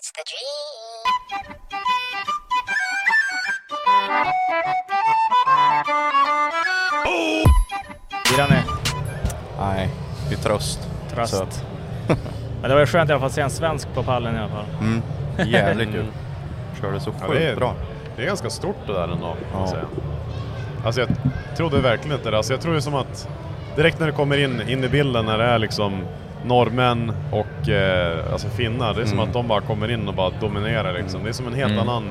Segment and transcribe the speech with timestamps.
[0.00, 1.80] It's the dream.
[8.30, 8.56] Gillar ni?
[9.60, 9.88] Nej,
[10.28, 10.88] det är tröst.
[11.14, 11.34] Tröst.
[11.34, 11.64] Så att,
[12.60, 14.38] Men det var ju skönt i alla fall att se en svensk på pallen i
[14.38, 14.64] alla fall.
[14.80, 15.02] mm,
[15.52, 16.06] jävligt kul.
[16.80, 17.74] Körde så Ja, sjukt det, är, bra.
[18.16, 19.66] det är ganska stort det där ändå, kan Ja.
[19.66, 19.84] säga.
[20.84, 21.08] Alltså jag
[21.56, 22.36] trodde verkligen inte det.
[22.36, 23.28] Alltså jag tror ju som att
[23.76, 26.02] direkt när det kommer in, in i bilden när det är liksom
[26.44, 29.28] norrmän och eh, alltså finnar, det är som Mm.
[29.28, 31.22] att de bara kommer in och bara dominerar liksom.
[31.22, 31.88] Det är som en helt Mm.
[31.88, 32.04] annan...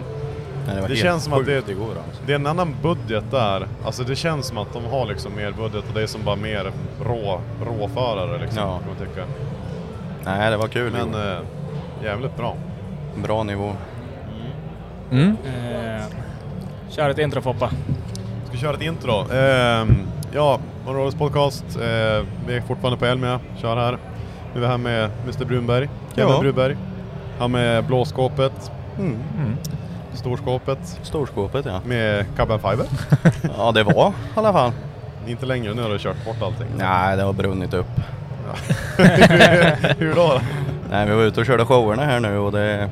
[0.65, 2.21] Nej, det Det helt känns som att det- igår alltså.
[2.25, 3.67] Det är en annan budget där.
[3.85, 6.35] Alltså det känns som att de har liksom mer budget och det är som bara
[6.35, 6.71] mer
[7.03, 8.79] rå, råförare liksom, Ja.
[8.79, 9.25] kan man tycka.
[10.25, 11.31] Nej, det var kul Men igår.
[11.31, 11.37] eh,
[12.03, 12.55] jävligt bra.
[13.15, 13.73] Bra nivå.
[15.11, 15.37] Mm.
[15.45, 16.03] Eh,
[16.89, 17.67] kör ett intro Foppa.
[18.43, 19.31] Ska vi köra ett intro?
[19.33, 19.97] Ehm,
[20.33, 21.65] ja, Morgonrådets podcast.
[21.75, 23.97] Eh, vi är fortfarande på Elmia, kör här.
[24.59, 26.39] Nu är vi här med Mr Brunberg, Kevin Ja.
[26.39, 26.77] Brunberg.
[27.39, 29.17] Han med blåskåpet, Mm.
[30.13, 31.79] storskåpet, Storskåpet ja.
[31.85, 32.85] med carbon fiber.
[33.57, 34.71] Ja, det var i alla fall.
[35.27, 36.67] Inte längre, nu har du kört bort allting.
[36.77, 37.85] Nej, det har brunnit upp.
[39.97, 40.41] Hur då?
[40.91, 42.89] Nej, vi var ute och körde showerna här nu och det...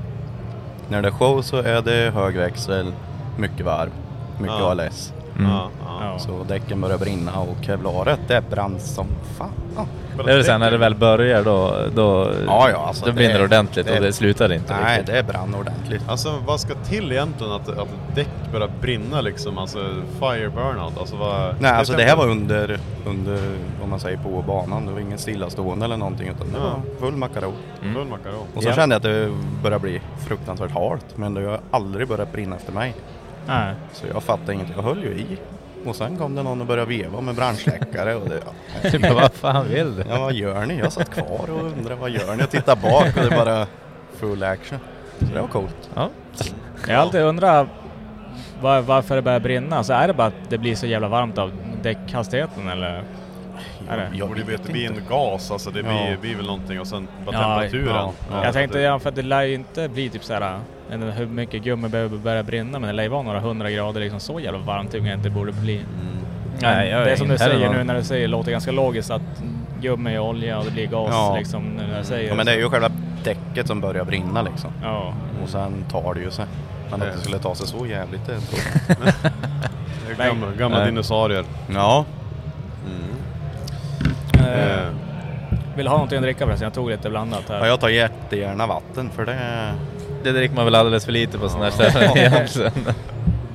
[0.89, 2.93] När det är show så är det hög växel,
[3.37, 3.89] mycket varv,
[4.39, 4.71] mycket Ja.
[4.71, 5.13] ALS.
[5.39, 5.51] Mm.
[5.51, 5.86] Ja, ja.
[6.01, 6.19] Ja.
[6.19, 9.49] Så däcken börjar brinna och kevlaret det brann som fan.
[10.25, 13.39] Det är sen när det väl börjar då, då, Ja, ja, alltså då brinner det
[13.39, 15.15] det- ordentligt det- och det slutar inte Nej, riktigt.
[15.15, 16.01] det brann ordentligt.
[16.09, 19.57] Alltså vad ska till egentligen att, att däck börjar brinna liksom?
[19.57, 19.77] Alltså
[20.19, 21.55] fire burnout, alltså vad...
[21.61, 23.39] Nej, alltså det här var under, under,
[23.83, 24.85] om man säger på banan.
[24.85, 26.63] Det var ingen stillastående eller någonting utan det Ja.
[26.63, 27.53] var full makaron.
[27.81, 28.45] Full makaron.
[28.55, 28.73] Och så Ja.
[28.73, 29.31] kände jag att det
[29.63, 31.05] började bli fruktansvärt halt.
[31.17, 32.93] Men det har aldrig börjat brinna efter mig.
[33.47, 33.73] Nej.
[33.93, 34.67] Så jag fattade inget.
[34.75, 35.37] Jag höll ju i.
[35.89, 38.41] Och sen kom det någon och började veva med brandsläckare och det,
[38.83, 38.89] ja.
[38.89, 40.03] Typ, vad fan vill du?
[40.09, 40.77] ja, vad gör ni?
[40.79, 42.39] Jag satt kvar och undrade vad gör ni?
[42.39, 43.67] Jag tittade bak och det bara
[44.19, 44.79] full action.
[45.19, 45.89] Så det var coolt.
[45.95, 46.09] Ja.
[46.87, 47.67] Jag har alltid undrat
[48.61, 49.83] var, varför det börjar brinna.
[49.83, 53.03] Så är det bara att det blir så jävla varmt av däckhastigheten eller?
[53.89, 54.09] Är det?
[54.13, 54.99] Jag Och det, vet det blir inte.
[55.01, 56.17] en gas, alltså det blir, Ja.
[56.21, 57.95] blir väl någonting och sen bara Ja, temperaturen.
[57.95, 58.11] ja.
[58.31, 60.59] Ja, jag tänkte, ja, för att det lär ju inte bli typ såhär,
[60.91, 64.01] jag hur mycket gummi behöver börja brinna, men det lär ju vara några hundra grader
[64.01, 64.19] liksom.
[64.19, 65.75] Så jävla varmt tycker jag inte det borde bli.
[65.75, 65.87] Mm.
[66.61, 69.21] Nej, jag det är som du säger nu när du säger, låter ganska logiskt att
[69.81, 71.35] gummi är olja och det blir gas Ja.
[71.37, 72.89] liksom när du säger Ja, men det är ju själva
[73.23, 74.71] däcket som börjar brinna liksom.
[74.83, 75.13] Ja.
[75.43, 76.45] Och sen tar det ju sig.
[76.91, 78.97] Men att det skulle ta sig så jävligt det tror jag
[80.17, 81.45] det är gamla, gamla dinosaurier.
[81.73, 82.05] Ja.
[84.53, 84.87] Eh,
[85.75, 86.65] vill du ha någonting att dricka förresten?
[86.65, 87.59] Jag tog lite blandat här.
[87.59, 89.37] ja, jag tar jättegärna vatten för det...
[90.23, 92.71] Det dricker man väl alldeles för lite på sådana här ställen egentligen.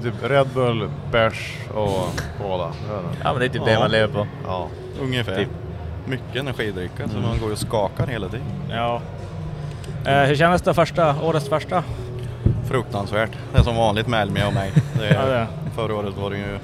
[0.02, 2.08] typ Red Bull, bärs och
[2.43, 2.72] cola.
[3.25, 4.26] Ja men det är typ det man lever på.
[4.46, 4.66] Ja.
[5.00, 5.37] Ungefär.
[5.37, 5.49] Typ.
[6.06, 8.46] Mycket energidricka så man går ju och skakar hela tiden.
[8.70, 9.00] Ja.
[10.06, 11.84] Eh, hur kändes det första, årets första?
[12.69, 13.31] Fruktansvärt.
[13.52, 14.72] Det är som vanligt med Elmia och mig.
[14.99, 15.46] Det Ja, det är, är.
[15.76, 16.58] förra året var det ju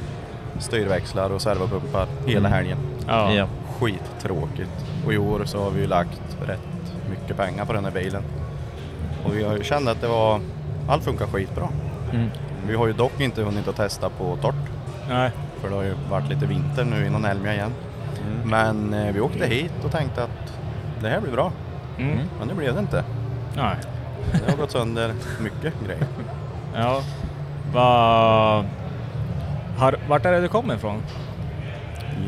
[0.59, 2.79] styrväxlar och servopumpar hela helgen.
[3.07, 3.33] Ja.
[3.35, 3.47] Ja.
[3.81, 4.85] Skittråkigt.
[5.07, 8.23] Och i år så har vi ju lagt rätt mycket pengar på den här bilen.
[9.25, 10.41] Och vi har ju känt att det var...
[10.89, 11.69] Allt funkar skitbra.
[12.13, 12.29] Mm.
[12.67, 14.55] Vi har ju dock inte hunnit att testa på torrt.
[15.09, 15.31] Nej.
[15.61, 17.73] För det har ju varit lite vinter nu innan Elmia igen.
[18.45, 20.53] Men eh, vi åkte hit och tänkte att
[21.01, 21.53] det här blir bra.
[21.99, 22.19] Mm.
[22.39, 23.05] Men det blev det inte.
[23.57, 23.77] Nej.
[24.33, 26.07] Det har gått sönder mycket grejer.
[26.75, 27.03] Ja.
[27.73, 28.65] Vad...
[29.79, 31.03] Har, vart är det du kommer ifrån?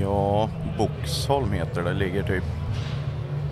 [0.01, 0.49] Ja,
[0.79, 1.93] Boxholm heter det.
[1.93, 2.45] Ligger typ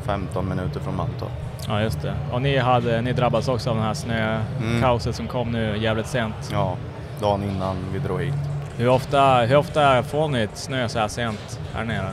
[0.03, 1.31] 15 minuter från Mantorp.
[1.69, 2.15] Ja, just det.
[2.33, 6.35] Och ni, hade, ni drabbades också av den här snökaoset som kom nu jävligt sent.
[6.53, 6.77] Ja,
[7.21, 8.35] dagen innan vi drog hit.
[8.77, 12.11] Hur ofta, hur ofta får ni ett snö så här sent här nere?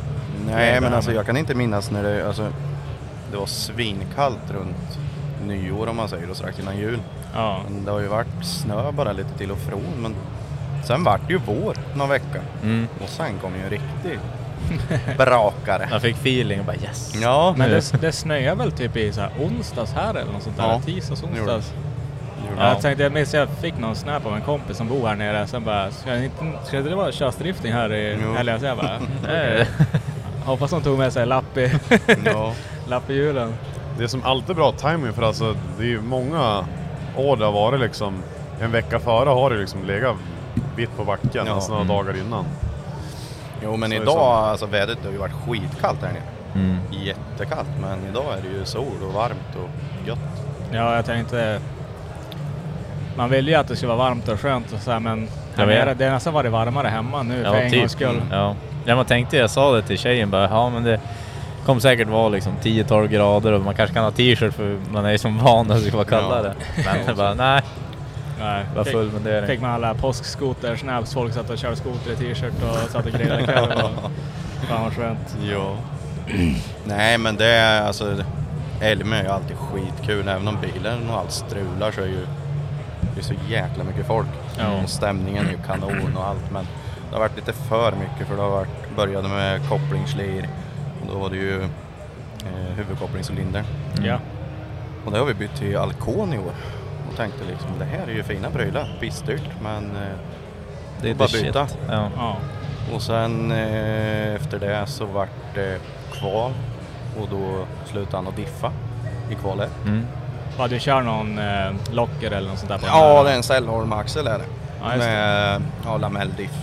[0.48, 2.48] Nej, men alltså jag kan inte minnas när det, alltså,
[3.31, 5.00] det var svinkallt runt
[5.48, 7.00] nyår om man säger och strax innan jul.
[7.33, 7.60] Ja.
[7.69, 10.16] Men det har ju varit snö bara lite till och från men
[10.87, 12.87] sen vart det ju vår någon vecka Mm.
[13.03, 14.19] och sen kom ju en riktig
[15.17, 15.87] brakare.
[15.91, 17.13] Jag fick feeling och bara yes.
[17.21, 20.57] Ja, Men det, det snöade väl typ i så här onsdags här eller något sånt
[20.57, 20.63] där?
[20.63, 21.73] Ja, Tisdags, onsdags?
[22.57, 25.15] Ja, jag tänkte, jag minns jag fick någon snap av en kompis som bor här
[25.15, 25.47] nere.
[25.47, 28.59] Sen bara, ska, jag inte, ska det vara körsdrifting här i helgen?
[28.59, 29.67] Så jag bara, nej.
[30.45, 31.71] Hoppas de tog med sig lapp i,
[32.25, 32.53] ja.
[32.87, 33.53] lapp i hjulen.
[33.97, 36.65] Det är som alltid bra timing för alltså det är ju många
[37.17, 38.13] år det har varit liksom
[38.61, 40.15] en vecka före har det liksom legat
[40.75, 41.54] vitt på backen, Ja.
[41.54, 41.95] alltså några Mm.
[41.98, 42.45] dagar innan.
[43.63, 44.22] Jo men Så är det idag, så.
[44.24, 46.22] alltså vädret har ju varit skitkallt här nere.
[46.56, 46.77] Mm.
[46.92, 49.69] Jättekallt men idag är det ju sol och varmt och
[50.07, 50.19] gött.
[50.72, 51.60] Ja, jag tänkte...
[53.18, 55.60] Man vill ju att det ska vara varmt och skönt och så här, men Jag
[55.60, 55.86] här vet.
[55.86, 58.21] nere, det har nästan varit varmare hemma nu för en gångs skull.
[58.31, 58.56] Ja.
[58.86, 61.00] ja, man tänkte, jag sa det till tjejen bara, ja men det
[61.66, 65.12] kommer säkert vara liksom 10-12 grader och man kanske kan ha t-shirt för man är
[65.12, 66.54] ju som van att det ska vara kallare.
[66.86, 67.62] Men jag bara, nej,
[68.39, 69.47] Nej, det var fick, full mundering.
[69.47, 73.83] fick man alla påskskotersnaps, folk satt och körde skoter i t-shirt och satt och grillade
[73.83, 74.11] och-
[74.69, 75.37] Fan vad skönt.
[75.51, 75.75] Ja.
[76.85, 78.15] Nej men det är alltså,
[78.81, 82.27] Älmö är ju alltid skitkul även om bilen och allt strular så är ju
[83.15, 84.27] det är så jäkla mycket folk.
[84.59, 84.81] Ja.
[84.83, 86.67] Och stämningen är ju kanon och allt men
[87.09, 90.49] det har varit lite för mycket för det har varit, började med kopplingslir
[91.01, 93.63] och då var det ju eh, huvudkopplingscylinder.
[94.03, 94.17] Ja.
[95.05, 96.51] Och det har vi bytt till Alcon i år.
[97.15, 100.17] Och tänkte liksom det här är ju fina prylar, pissdyrt men eh,
[101.01, 101.67] Det är bara byta.
[101.89, 102.09] Ja.
[102.17, 102.35] Ja.
[102.94, 105.79] Och sen eh, efter det så vart det
[106.13, 106.51] kval
[107.21, 108.71] och då slutade han att diffa
[109.31, 109.71] i kvalet.
[109.85, 110.06] Mm.
[110.57, 113.23] Ja, du kör någon eh, locker eller något sånt där på den Ja, där?
[113.23, 114.45] det är en Cellholm-axel är det.
[114.81, 115.11] Ja, just det.
[115.11, 116.57] Med ja, lamelldiff.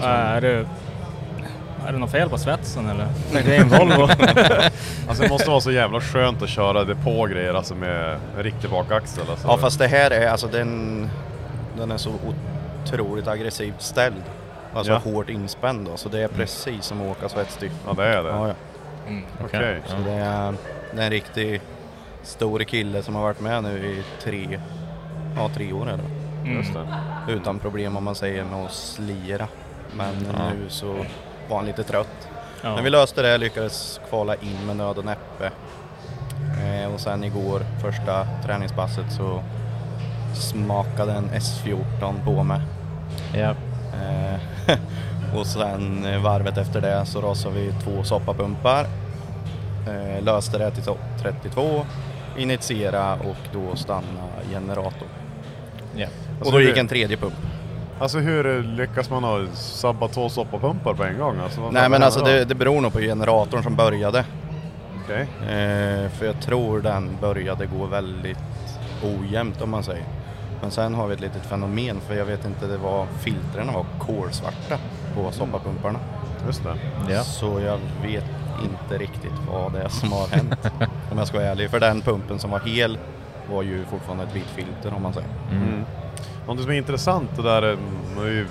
[0.00, 0.66] Ja, Är du...
[1.86, 3.06] Är det något fel på svetsen eller?
[3.32, 4.08] Det är en Volvo.
[5.08, 9.24] Alltså det måste vara så jävla skönt att köra depågrejer alltså med en riktig bakaxel.
[9.30, 9.48] Alltså.
[9.48, 11.08] Ja fast det här är alltså den,
[11.78, 12.10] den är så
[12.84, 14.22] otroligt aggressivt ställd.
[14.74, 14.98] Alltså Ja.
[14.98, 17.72] hårt inspänd då, så det är precis som att åka svetsdiff.
[17.86, 18.28] Ja det är det.
[18.28, 18.54] Ja, ja.
[19.08, 19.24] Mm.
[19.44, 19.80] Okej.
[19.86, 20.54] Så det är,
[20.94, 21.60] det är en riktig
[22.22, 24.60] stor kille som har varit med nu i tre,
[25.36, 25.92] ja, tre år det.
[26.44, 26.56] Mm.
[26.58, 26.86] Just det.
[27.32, 29.46] Utan problem om man säger med att slira.
[29.96, 30.38] Men Ja.
[30.50, 30.96] nu så
[31.50, 32.28] var han lite trött.
[32.62, 32.74] Ja.
[32.74, 35.50] Men vi löste det, lyckades kvala in med nöd och näppe.
[36.62, 39.42] Eh, och sen igår, första träningspasset, så
[40.34, 42.60] smakade en S14 på mig.
[43.34, 43.54] Ja.
[43.94, 44.76] Eh,
[45.38, 48.86] och sen varvet efter det så rasade vi två soppapumpar.
[49.88, 51.86] Eh, löste det till topp 32,
[52.38, 55.08] initiera och då stanna generator.
[55.96, 56.06] Ja.
[56.06, 57.34] och Alltså då gick en tredje pump.
[58.00, 61.38] Alltså hur lyckas man ha sabba två soppapumpar på en gång?
[61.38, 64.24] Alltså, Nej men alltså det, det beror nog på generatorn som började.
[65.04, 65.22] Okej.
[65.40, 68.38] Eh, för jag tror den började gå väldigt
[69.02, 70.04] ojämnt om man säger.
[70.60, 73.86] Men sen har vi ett litet fenomen för jag vet inte, det var filtren var
[73.98, 74.78] kolsvarta
[75.14, 75.98] på soppapumparna.
[76.46, 76.74] Just det.
[77.14, 77.22] Ja.
[77.22, 78.24] Så jag vet
[78.62, 80.72] inte riktigt vad det är som har hänt.
[81.10, 81.70] om jag ska vara ärlig.
[81.70, 82.98] För den pumpen som var hel
[83.50, 85.28] var ju fortfarande ett vitt filter om man säger.
[85.50, 85.84] Mm.
[86.46, 87.78] Något som är intressant det där, eh,
[88.16, 88.44] när vi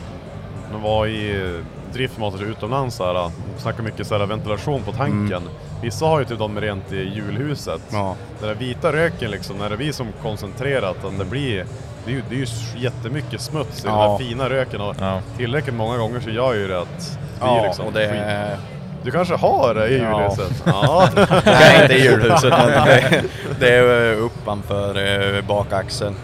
[0.84, 1.64] var i eh,
[1.94, 5.42] driftmaster utomlands här, eh, snackar mycket så här ventilation på tanken.
[5.82, 7.82] Vissa har ju typ de rent i julhuset.
[7.92, 8.16] Ja.
[8.40, 11.66] Den där vita röken liksom, när det blir som koncentrerat, att det blir
[12.06, 12.46] det är, ju, det är ju
[12.78, 14.18] jättemycket smuts i den Ja.
[14.20, 15.22] där fina röken och Ja.
[15.38, 18.58] tillräckligt många gånger så gör ju det att det blir Ja, liksom och det är...
[19.04, 20.22] Du kanske har det i Ja.
[20.22, 20.64] julhuset?
[20.66, 21.10] Ja.
[21.46, 23.24] Nej, inte i julhuset men det,
[23.60, 24.98] det är uppanför
[25.38, 26.16] eh, bakaxeln.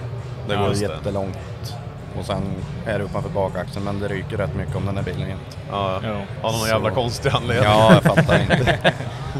[0.47, 0.75] Det Ja, går det.
[0.79, 1.37] jättelångt.
[2.19, 2.41] Och sen
[2.85, 5.57] är det uppanför bakaxeln men det ryker rätt mycket om den här bilen jämt.
[5.71, 5.99] ja.
[6.03, 6.09] Jo.
[6.41, 6.67] Av någon Så.
[6.67, 7.69] jävla konstig anledning.
[7.69, 8.77] Ja, jag fattar inte.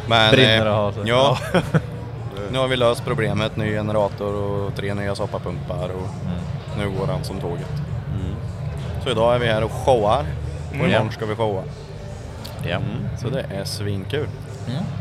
[0.08, 1.04] Men, Brinner eh, sig.
[1.06, 1.38] Ja,
[2.52, 3.56] nu har vi löst problemet.
[3.58, 6.08] Ny generator och tre nya soppapumpar och
[6.78, 7.72] nu går han som tåget.
[9.04, 10.26] Så idag är vi här och showar
[10.70, 10.86] och Mm.
[10.92, 11.64] imorgon ska vi showa.
[12.70, 12.78] Ja.
[13.22, 14.28] Så det är svinkul.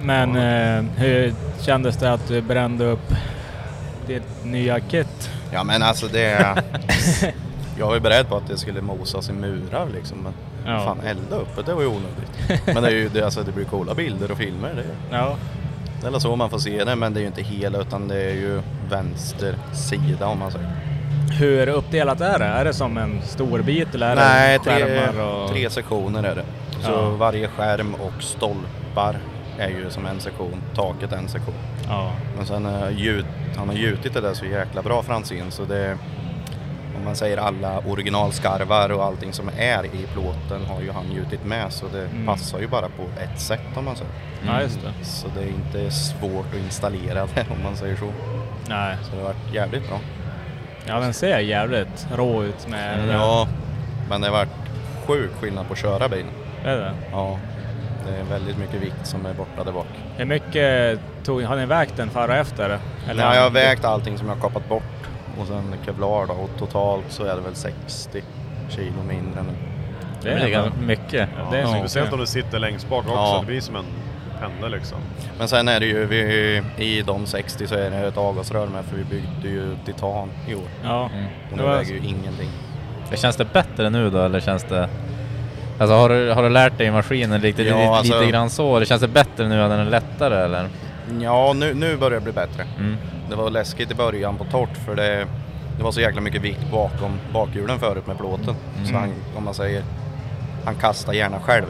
[0.02, 3.14] Men eh, hur kändes det att du brände upp
[4.06, 5.30] ditt nya kit?
[5.52, 6.62] Ja men alltså det...
[7.78, 10.18] jag var ju beredd på att det skulle mosas i murar liksom.
[10.18, 10.32] Men
[10.66, 10.80] Ja.
[10.84, 12.66] fan elda upp det var ju onödigt.
[12.66, 14.74] men det, är ju, det, alltså, det blir coola bilder och filmer.
[14.74, 15.36] Det, Ja.
[16.02, 18.16] det är så man får se det men det är ju inte hela utan det
[18.22, 20.70] är ju vänster sida om man säger.
[21.38, 22.44] Hur uppdelat är det?
[22.44, 25.24] Är det som en stor bit eller är Nej, det tre, skärmar?
[25.26, 25.50] Och...
[25.50, 26.44] tre sektioner är det.
[26.82, 27.10] Så Ja.
[27.10, 29.16] varje skärm och stolpar
[29.58, 31.54] är ju som en sektion, taket en sektion.
[31.88, 32.12] Ja.
[32.36, 35.98] Men sen har gjut, han har gjutit det där så jäkla bra Franzén så det
[36.98, 41.44] om man säger alla originalskarvar och allting som är i plåten har ju han gjutit
[41.44, 42.26] med så det Mm.
[42.26, 44.12] passar ju bara på ett sätt om man säger.
[44.46, 45.04] ja, just det.
[45.04, 48.08] Så det är inte svårt att installera det om man säger så.
[48.68, 48.96] Nej.
[49.02, 49.98] Så det har varit jävligt bra.
[50.86, 53.08] Ja, den ser jävligt rå ut med.
[53.08, 53.48] Ja,
[54.10, 54.48] men det har varit
[55.06, 56.30] sjuk skillnad på att köra bilen.
[56.64, 56.92] Är det?
[57.12, 57.38] Ja,
[58.06, 59.86] det är väldigt mycket vikt som är borta där bak.
[60.16, 62.78] Hur mycket tog, har ni vägt den före och efter?
[63.08, 64.82] Eller Nej, jag har vägt allting som jag har kapat bort
[65.40, 68.22] och sen kevlar då och totalt så är det väl 60
[68.68, 69.52] kilo mindre nu.
[70.22, 71.28] Det Det är ganska mycket.
[71.38, 73.38] Ja, det är Ja, speciellt om du sitter längst bak också, Ja.
[73.40, 73.84] det blir som en
[74.40, 74.98] pendel liksom.
[75.38, 78.84] Men sen är det ju, vi, i de 60 så är det ett avgasrör med
[78.84, 80.62] för vi byggde ju titan i år.
[80.84, 81.10] Ja.
[81.14, 81.24] Mm.
[81.52, 82.48] Och Det väger ju ingenting.
[83.10, 84.88] Det Känns det bättre nu då eller känns det...
[85.78, 88.76] Alltså har du, har du lärt dig maskinen lite, Ja, lite, alltså- lite grann så?
[88.76, 90.68] Eller känns det bättre nu än den är lättare eller?
[91.20, 92.64] Ja, nu, nu börjar det bli bättre.
[92.78, 92.96] Mm.
[93.30, 95.26] Det var läskigt i början på torrt för det,
[95.76, 98.54] det var så jäkla mycket vikt bakom bakhjulen förut med plåten.
[98.84, 99.82] Så han, om man säger,
[100.64, 101.64] han kastar gärna själv.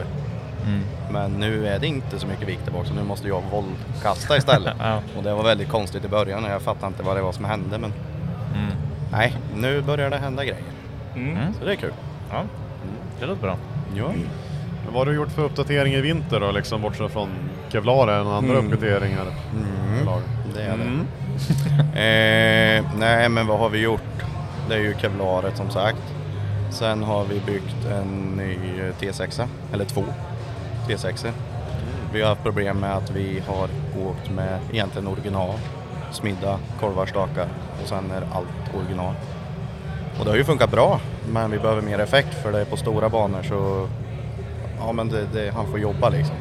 [0.65, 0.81] Mm.
[1.11, 4.37] Men nu är det inte så mycket vikt där bak så nu måste jag våldkasta
[4.37, 4.73] istället.
[4.79, 4.99] Ja.
[5.17, 7.45] Och det var väldigt konstigt i början och jag fattade inte vad det var som
[7.45, 7.93] hände men
[8.55, 8.71] Mm.
[9.11, 10.63] nej, nu börjar det hända grejer.
[11.15, 11.37] Mm.
[11.37, 11.53] Mm.
[11.59, 11.93] Så det är kul.
[12.31, 12.43] Ja,
[13.19, 13.57] det låter bra.
[13.97, 14.07] Ja.
[14.85, 17.29] Men vad har du gjort för uppdatering i vinter då, liksom bortsett från
[17.69, 18.73] kevlaren och andra Mm.
[18.73, 19.21] uppdateringar?
[19.55, 20.07] Mm.
[20.55, 20.83] Det är det.
[20.83, 21.07] Mm.
[21.95, 24.01] Eh, nej men vad har vi gjort?
[24.69, 26.01] Det är ju kevlaret som sagt.
[26.71, 28.57] Sen har vi byggt en ny
[28.99, 30.03] T6, eller två
[30.87, 31.31] T6.
[32.13, 33.69] Vi har haft problem med att vi har
[34.07, 35.53] åkt med egentligen original,
[36.11, 37.47] smidda korvar, stakar
[37.81, 39.13] och sen är allt original.
[40.19, 42.77] Och det har ju funkat bra, men vi behöver mer effekt för det är på
[42.77, 43.87] stora banor så
[44.79, 46.35] ja men det, det, han får jobba liksom.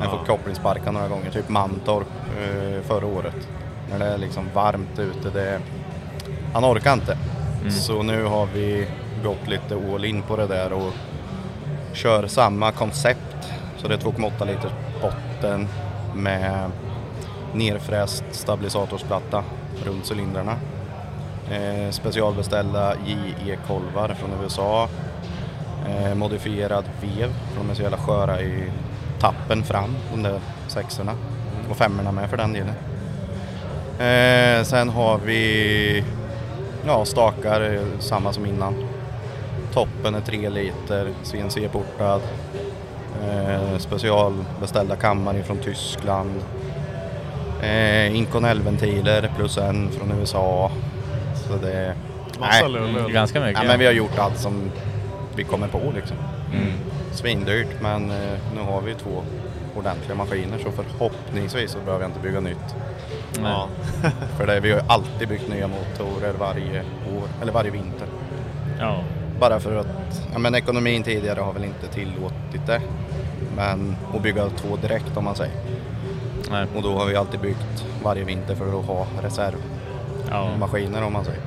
[0.00, 2.06] Han får kopplingsparka några gånger, typ Mantorp
[2.42, 3.48] eh, förra året.
[3.90, 5.60] När det är liksom varmt ute, det,
[6.52, 7.18] han orkar inte.
[7.70, 8.86] Så nu har vi
[9.24, 10.92] gått lite all in på det där och
[11.92, 13.52] kör samma koncept.
[13.76, 15.68] Så det är 2,8 liters botten
[16.14, 16.70] med
[17.54, 19.44] nerfräst stabilisatorsplatta
[19.84, 20.56] runt cylindrarna.
[21.50, 24.88] Eh, specialbeställda JE-kolvar från USA.
[25.88, 28.70] Eh, modifierad vev, för de är så jävla sköra i
[29.20, 31.12] tappen fram, de där sexorna.
[31.70, 32.74] Och femmorna med för den delen.
[33.98, 36.04] Eh, sen har vi
[36.86, 38.74] ja, stakar, eh, samma som innan.
[39.72, 42.20] Toppen är 3 liter, CNC-portad.
[43.22, 46.42] Eh, specialbeställda kammare från Tyskland.
[47.62, 50.70] Eh, Inconel-ventiler plus en från USA.
[51.48, 51.94] Så det...
[52.40, 52.96] Massa Nej.
[52.96, 53.62] Mm, ganska mycket.
[53.62, 54.70] Ja, men vi har gjort allt som
[55.36, 56.16] vi kommer på liksom.
[56.52, 56.72] Mm.
[57.12, 59.22] Svindyrt men eh, nu har vi två
[59.76, 62.74] ordentliga maskiner så förhoppningsvis så behöver jag inte bygga nytt.
[63.42, 63.68] Ja.
[64.36, 66.80] För det, vi har ju alltid byggt nya motorer varje
[67.16, 68.08] år, eller varje vinter.
[68.80, 69.02] Ja.
[69.40, 72.80] Bara för att, ja men ekonomin tidigare har väl inte tillåtit det.
[73.56, 75.54] Men att bygga två direkt om man säger.
[76.50, 76.66] Nej.
[76.76, 79.73] Och då har vi alltid byggt varje vinter för att ha reservmaskiner
[80.30, 80.42] Ja.
[81.06, 81.42] om man säger.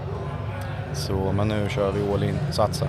[0.93, 2.87] Så, men nu kör vi all in, satsa.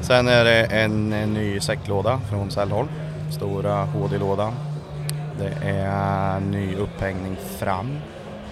[0.00, 2.88] Sen är det en, en ny säcklåda från Sällholm.
[3.30, 4.52] Stora HD-lådan.
[5.38, 7.98] Det är ny upphängning fram.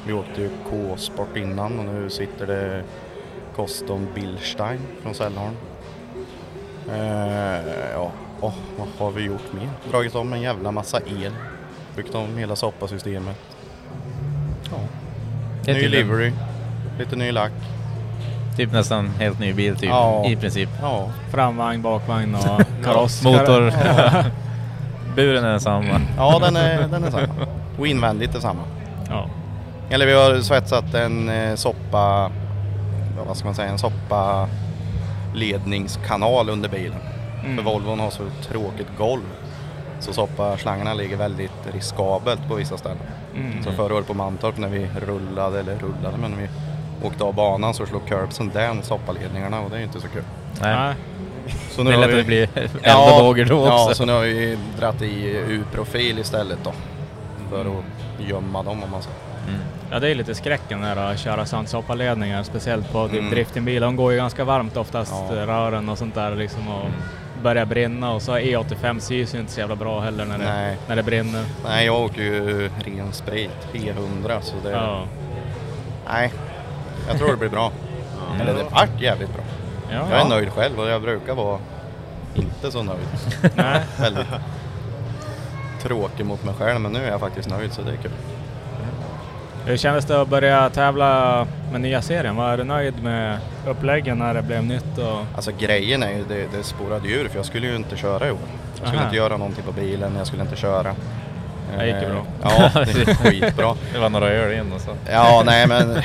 [0.07, 2.85] Vi åkte ju K-sport innan och nu sitter det
[3.57, 5.57] Coston Billstein från Sällholm.
[6.89, 9.71] Eh, ja, och vad har vi gjort mer?
[9.91, 11.33] Dragit om en jävla massa el.
[11.97, 13.37] Byggt om hela soppasystemet.
[14.71, 14.79] Ja.
[15.67, 16.33] Det är Ny typ, livery,
[16.99, 17.53] lite ny lack.
[18.57, 20.25] typ nästan helt ny bil typ, Ja.
[20.27, 20.69] i princip.
[20.83, 23.23] Ja, Framvagn, bakvagn och kaross.
[23.25, 23.73] Motor.
[25.17, 26.01] Buren är densamma.
[26.17, 27.47] ja den, är, den är samma.
[27.79, 28.63] Och invändigt är samma.
[29.09, 29.27] Ja.
[29.91, 32.31] Eller vi har svetsat en eh, soppa,
[33.27, 34.49] vad ska man säga, en soppa
[35.35, 36.99] ledningskanal under bilen.
[37.45, 37.57] Mm.
[37.57, 39.23] För Volvon har så tråkigt golv.
[40.01, 42.99] Så soppaslangarna ligger väldigt riskabelt på vissa ställen.
[43.37, 43.63] Mm.
[43.65, 46.49] Så förra året på Mantorp när vi rullade, eller rullade, men vi
[47.07, 50.23] åkte av banan så slog curbsen den soppaledningarna och det är ju inte så kul.
[50.61, 50.95] Nej.
[51.71, 52.49] Så Det är lätt vi- att det blir
[52.83, 53.95] eldbågar då Ja, också.
[53.95, 56.73] så nu har vi dratt i U-profil istället då.
[57.51, 59.17] För att gömma dem om man säger.
[59.91, 63.31] Ja, det är lite skräcken där att köra sandsoppaledningar, speciellt på typ Mm.
[63.31, 63.87] driftingbilar.
[63.87, 65.37] De går ju ganska varmt oftast, Ja.
[65.47, 66.69] rören och sånt där liksom.
[66.69, 66.89] Och
[67.47, 70.77] börjar brinna och så E85 syns ju inte så jävla bra heller när det, Nej.
[70.89, 71.45] när det brinner.
[71.65, 74.71] Nej, jag åker ju ren sprit, E100, så det...
[74.71, 75.05] Ja.
[76.07, 76.33] Nej,
[77.09, 77.73] jag tror det blir bra.
[78.41, 79.45] Eller det vart jävligt bra.
[79.91, 80.07] Ja.
[80.11, 81.59] Jag är nöjd själv och jag brukar vara
[82.35, 83.09] inte så nöjd.
[83.55, 83.81] Nej.
[83.99, 84.27] Väldigt
[85.83, 88.13] tråkig mot mig själv men nu är jag faktiskt nöjd så det är kul.
[89.67, 92.37] Hur kändes det att börja tävla med nya serien?
[92.37, 94.99] Var du nöjd med uppläggen när det blev nytt?
[94.99, 95.19] Och...
[95.37, 98.31] Alltså grejen är ju, det, det spårade ur för jag skulle ju inte köra i
[98.31, 98.39] år.
[98.79, 99.05] Jag skulle Aha.
[99.05, 100.95] inte göra någonting på bilen, jag skulle inte köra.
[101.79, 102.25] Det gick ju Eh, bra.
[102.75, 103.75] Ja, det gick skitbra.
[103.93, 104.91] Det var några öl in och så.
[105.11, 106.03] Ja, nej men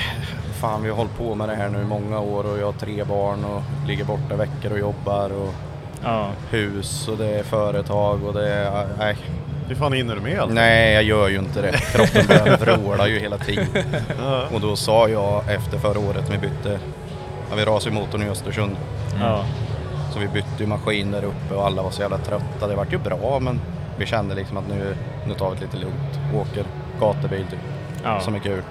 [0.53, 2.73] fan vi har hållit på med det här nu i många år och jag har
[2.73, 5.53] tre barn och ligger borta veckor och jobbar och
[6.03, 6.27] Ja.
[6.49, 9.15] hus och det är företag och det är, nej.
[9.67, 10.53] Hur fan hinner du med allt?
[10.53, 11.71] Nej, jag gör ju inte det.
[11.71, 13.65] Kroppen börjar vråla ju hela tiden.
[14.23, 14.43] Ja.
[14.53, 16.79] Och då sa jag efter förra året när vi bytte,
[17.49, 18.75] ja, vi rasade motorn i Östersund.
[19.19, 19.45] Ja.
[20.13, 22.67] Så vi bytte ju maskin där uppe och alla var så jävla trötta.
[22.67, 23.61] Det vart ju bra men
[23.97, 24.95] vi kände liksom att nu,
[25.27, 26.19] nu tar vi det lite lugnt.
[26.35, 26.63] Åker
[26.99, 27.59] gatubil typ,
[28.03, 28.19] Ja.
[28.19, 28.61] som är kul.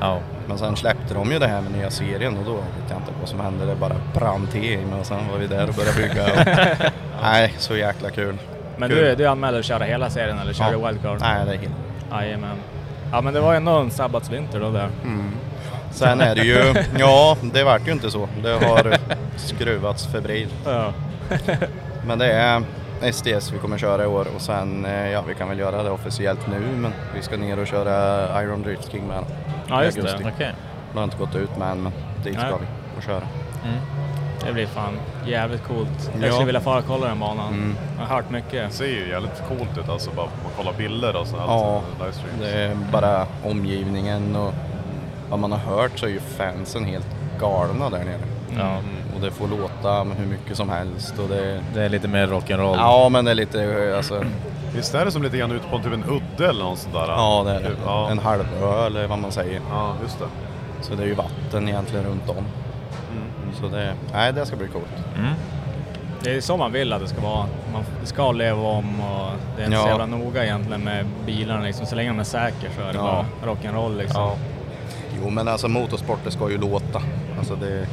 [0.00, 0.18] Ja.
[0.48, 3.12] Men sen släppte de ju det här med nya serien och då vet jag inte
[3.20, 3.66] vad som hände.
[3.66, 6.24] Det bara brann till i mig och sen var vi där och började bygga.
[6.24, 8.38] Och, nej, så jäkla kul.
[8.76, 8.98] Men Kul.
[8.98, 11.18] du, du anmälde att köra hela serien eller kör du wildcard?
[11.20, 11.74] Nej, det är helt...
[12.10, 12.56] Jajamän.
[13.12, 14.88] Ja men det var ändå en sabbatsvinter då där.
[15.04, 15.32] Mm.
[15.90, 18.28] Sen är det ju, ja det vart ju inte så.
[18.42, 18.96] Det har
[19.36, 20.54] skruvats febrilt.
[20.64, 20.92] Ja.
[22.06, 22.62] Men det är
[23.12, 25.90] SDS vi kommer köra i år och sen, eh, ja vi kan väl göra det
[25.90, 29.24] officiellt nu men vi ska ner och köra Iron Drift King med
[29.68, 30.32] Ja just det.
[30.34, 30.54] Okej.
[30.92, 31.92] Det har inte gått ut med än men
[32.24, 32.58] dit ska Nej.
[32.60, 33.22] vi och köra.
[33.64, 33.80] Mm.
[34.46, 36.10] Det blir fan jävligt coolt.
[36.14, 36.32] Jag Ja.
[36.32, 37.48] skulle vilja fara och kolla den banan.
[37.54, 37.74] Mm.
[37.98, 38.72] Jag har hört Det mycket.
[38.72, 41.42] ser ju jävligt coolt ut alltså, bara man kollar bilder och sånt.
[41.46, 42.40] Ja, livestreams.
[42.40, 44.52] det är bara omgivningen och
[45.30, 47.06] vad man har hört så är ju fansen helt
[47.40, 48.18] galna där nere.
[48.58, 48.76] Ja.
[49.14, 51.60] Och det får låta med hur mycket som helst och det...
[51.74, 52.76] Det är lite mer rock'n'roll.
[52.76, 54.24] Ja men det är lite, alltså,
[54.74, 57.06] Visst är det som lite grann ute på typ en udde eller något sånt där?
[57.08, 57.70] ja det är det.
[57.84, 59.60] Ja, En halvö eller vad man säger.
[59.70, 60.24] ja just det.
[60.80, 62.44] Så det är ju vatten egentligen runt om.
[63.60, 64.86] Så det, nej det ska bli coolt.
[65.18, 65.32] Mm.
[66.22, 67.46] Det är så man vill att det ska vara.
[67.72, 69.88] Man ska leva om och det är inte så Ja.
[69.88, 71.86] jävla noga egentligen med bilarna liksom.
[71.86, 73.24] Så länge de är säkra så är det Ja.
[73.42, 74.22] bara rock'n'roll liksom.
[74.22, 74.34] Ja.
[75.22, 77.02] Jo men alltså motorsport det ska ju låta.
[77.38, 77.86] Alltså det,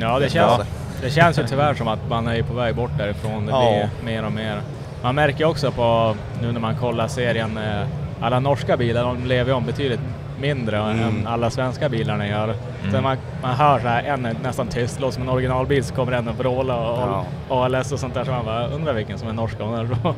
[0.00, 0.60] Ja, det Det känns,
[1.02, 3.46] det känns ju tyvärr som att man är på väg bort därifrån.
[3.46, 3.70] Det Ja.
[3.70, 4.60] blir mer och mer.
[5.02, 7.86] Man märker också på, nu när man kollar serien, eh,
[8.20, 10.00] alla norska bilar, de lever ju om betydligt
[10.40, 11.00] mindre Mm.
[11.00, 12.54] än alla svenska bilarna gör.
[12.92, 16.12] Så man, man hör så här, en nästan tyst, låter som en originalbil, så kommer
[16.12, 17.64] en och vråla och Ja.
[17.64, 18.24] ALS och sånt där.
[18.24, 19.88] Så man bara, undrar vilken som är och den är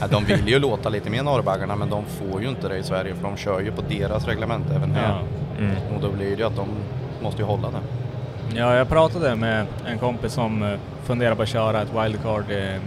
[0.00, 2.82] ja, de vill ju låta lite mer norrbaggarna men de får ju inte det i
[2.82, 5.08] Sverige för de kör ju på deras reglement även här.
[5.08, 5.18] Ja.
[5.64, 5.76] Mm.
[5.94, 6.68] Och då blir det ju att de
[7.22, 7.78] måste ju hålla det.
[8.58, 10.68] Ja, jag pratade med en kompis som eh,
[11.04, 12.78] funderar på att köra ett wildcard i,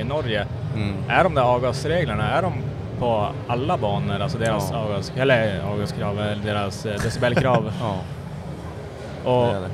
[0.00, 0.46] i Norge.
[0.76, 0.94] Mm.
[1.08, 2.52] Är de där avgasreglerna, är de
[2.98, 4.20] på alla banor?
[4.20, 4.78] Alltså deras Ja.
[4.78, 7.72] avgas, eller avgaskrav, eller deras eh, decibelkrav?
[7.80, 9.68] Ja, och det är det.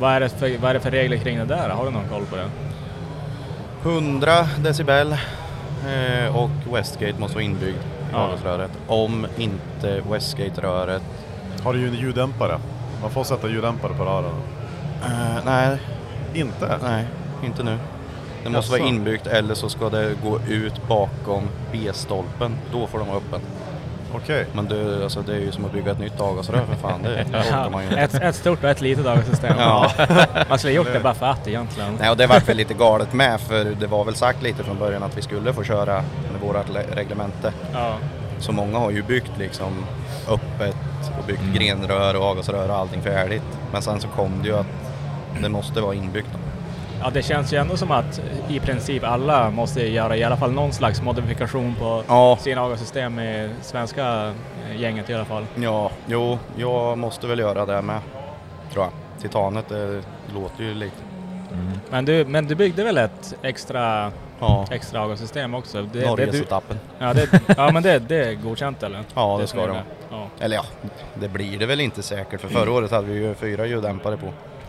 [0.00, 1.68] vad är, det för, vad är det för regler kring det där?
[1.70, 2.48] Har du någon koll på det?
[3.82, 8.18] 100 decibel eh, och Westgate måste vara inbyggd i Ja.
[8.18, 8.70] avgasröret.
[8.86, 11.02] Om inte Westgate-röret...
[11.64, 12.58] Har du ljuddämpare?
[13.02, 14.34] Man får sätta ljuddämpare på rören.
[15.04, 15.78] Eh, nej,
[16.34, 16.78] Inte?
[16.82, 17.04] nej,
[17.44, 17.78] inte nu.
[18.44, 18.82] Det måste Jaså?
[18.84, 22.56] vara inbyggt eller så ska det gå ut bakom B-stolpen.
[22.72, 23.40] Då får de vara öppen.
[24.14, 24.46] Okej.
[24.52, 27.02] Men det, alltså, det är ju som att bygga ett nytt avgasrör för fan.
[27.02, 28.00] Det orkar man ju inte.
[28.00, 29.54] ett, ett stort och ett litet avgassystem.
[29.58, 29.90] Ja.
[30.48, 31.96] Man skulle gjort det bara för att egentligen.
[32.00, 34.78] Nej, och det var väl lite galet med för det var väl sagt lite från
[34.78, 35.94] början att vi skulle få köra
[36.32, 37.52] med vårat le- reglemente.
[37.72, 37.94] Ja.
[38.38, 39.84] Så många har ju byggt liksom
[40.28, 40.76] öppet
[41.18, 43.42] och byggt grenrör och avgasrör och allting färdigt.
[43.72, 44.66] Men sen så kom det ju att
[45.42, 46.28] det måste vara inbyggt.
[47.06, 50.52] Ja, det känns ju ändå som att i princip alla måste göra i alla fall
[50.52, 52.38] någon slags modifikation på Ja.
[52.40, 54.32] sina avgassystem i svenska
[54.70, 55.46] eh, gänget i alla fall.
[55.54, 58.00] Ja, jo, jag måste väl göra det med.
[58.72, 58.92] Tror jag.
[59.22, 60.02] Titanet, det
[60.34, 60.96] låter ju lite.
[61.90, 65.82] Men du, men du byggde väl ett extra, Ja, extra avgassystem också?
[65.82, 66.78] Det, det, du, Norge-setupen.
[66.98, 69.00] ja, det, ja, men det, det är godkänt eller?
[69.14, 69.82] Ja, det som ska det.
[70.10, 70.26] Ja.
[70.40, 70.62] Eller ja,
[71.14, 74.26] det blir det väl inte säkert för förra året hade vi ju fyra ljuddämpare på,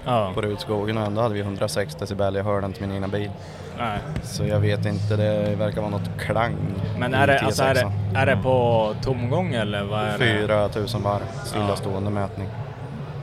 [0.07, 0.31] Ja.
[0.33, 2.35] på Rudskogen och ändå hade vi 106 decibel.
[2.35, 3.31] Jag hörde inte min egna bil.
[3.77, 3.99] Nej.
[4.23, 6.55] Så jag vet inte, det verkar vara något klang
[6.99, 8.15] Men är det, alltså, är, det, T6.
[8.17, 10.47] är det på tomgång eller vad är det?
[10.47, 12.47] 4000 varv, stillastående mätning.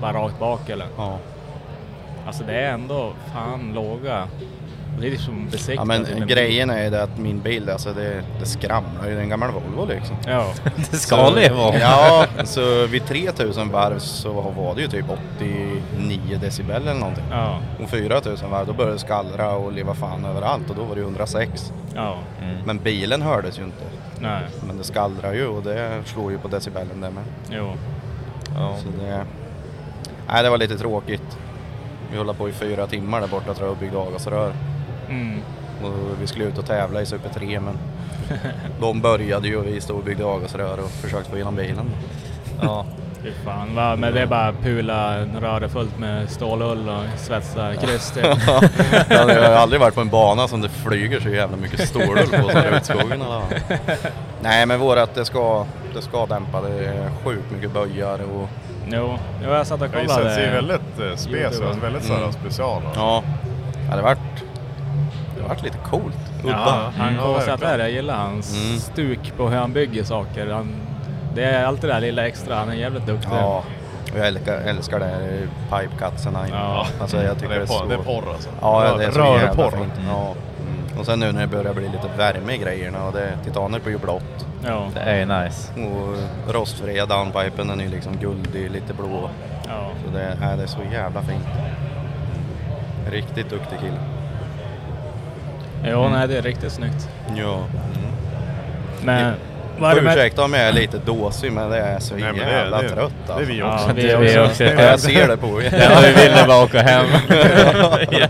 [0.01, 0.87] Bara rakt bak eller?
[0.97, 1.18] Ja.
[2.27, 4.29] Alltså det är ändå fan låga.
[5.00, 5.76] Det är liksom besiktning.
[5.76, 9.18] ja men grejen är ju det att min bil, alltså det, det skramlar ju, det
[9.20, 10.16] är en gammal Volvo liksom.
[10.26, 10.52] Ja.
[10.90, 11.74] Det ska leva om.
[11.80, 15.04] Ja, så vid 3000 varv så var det ju typ
[15.38, 17.24] 89 decibel eller någonting.
[17.30, 17.59] Ja.
[17.83, 21.00] Och 4000 varv då började det skallra och leva fan överallt och då var det
[21.00, 21.72] ju 106.
[21.94, 22.18] Ja.
[22.64, 23.85] Men bilen hördes ju inte.
[24.18, 24.42] Nej.
[24.66, 27.24] Men det skallrar ju och det slår ju på decibelen där med.
[27.50, 27.72] Jo.
[28.57, 28.76] Ja.
[28.83, 29.24] Så det...
[30.28, 31.38] Nej, det var lite tråkigt.
[32.11, 34.52] Vi höll på i fyra timmar där borta tror jag och byggde avgasrör.
[35.09, 35.40] Mm.
[35.83, 37.79] Och vi skulle ut och tävla i Super 3 men
[38.81, 41.90] de började ju och vi stod och byggde avgasrör och försökte få igenom bilen.
[42.62, 42.85] Ja.
[43.23, 48.11] Fy fan, va, men det är bara pula röret fullt med stålull och svetsa kryss
[48.11, 48.25] typ.
[49.09, 52.51] jag har aldrig varit på en bana som det flyger så jävla mycket stålull på
[52.51, 53.23] som Rutskogen.
[54.43, 58.49] Nej men vårat det ska, det ska dämpa, det är sjukt mycket böjar och
[58.93, 60.29] Jo, jo, jag satt och Ja, just det, kollade.
[60.31, 62.33] det ser väldigt eh, spes ut, väldigt Mm.
[62.33, 62.83] special.
[62.95, 63.23] ja,
[63.90, 64.19] ja det vart,
[65.44, 66.16] det vart lite coolt.
[66.42, 66.92] Ja, Udda.
[66.96, 67.20] han Mm.
[67.22, 67.83] kommer Ja, sig att det är det.
[67.85, 68.78] Jag gillar hans Mm.
[68.78, 70.50] stuk på hur han bygger saker.
[70.50, 70.72] Han,
[71.35, 72.54] det är alltid det där lilla extra.
[72.57, 73.28] Han är jävligt duktig.
[73.33, 73.64] Ja,
[74.12, 76.37] och jag älskar, älskar det här pipecutsen.
[76.52, 76.87] Ja.
[77.00, 78.48] Alltså jag tycker det, är porr, det är porr alltså.
[78.61, 79.70] Ja, det är så jävla Rörporr.
[79.70, 79.92] fint.
[80.09, 80.35] Ja.
[80.98, 83.90] Och sen nu när det börjar bli lite värme i grejerna och det, titaner på
[83.90, 84.46] ju blått.
[84.66, 84.87] Ja.
[84.94, 85.72] Det är nice.
[85.80, 89.30] Och rostfria downpipen den är ju liksom guldig, lite blå.
[89.68, 89.88] ja.
[90.04, 91.46] Så det, är, det är så jävla fint.
[93.11, 93.98] Riktigt duktig kille.
[95.85, 97.09] Jo, nej, det är riktigt snyggt.
[97.37, 97.59] Ja.
[99.03, 99.35] Men
[99.79, 100.12] Får det med...
[100.16, 102.88] ursäkta om jag är lite dåsig men det är så Nej, men det- jävla det-
[102.88, 103.53] trött Det är alltså.
[103.53, 103.92] vi Ja, också.
[103.94, 104.64] vi Det är vi också.
[104.64, 105.75] Ja, jag ser det på er.
[105.90, 107.07] Ja, vi ville bara åka hem.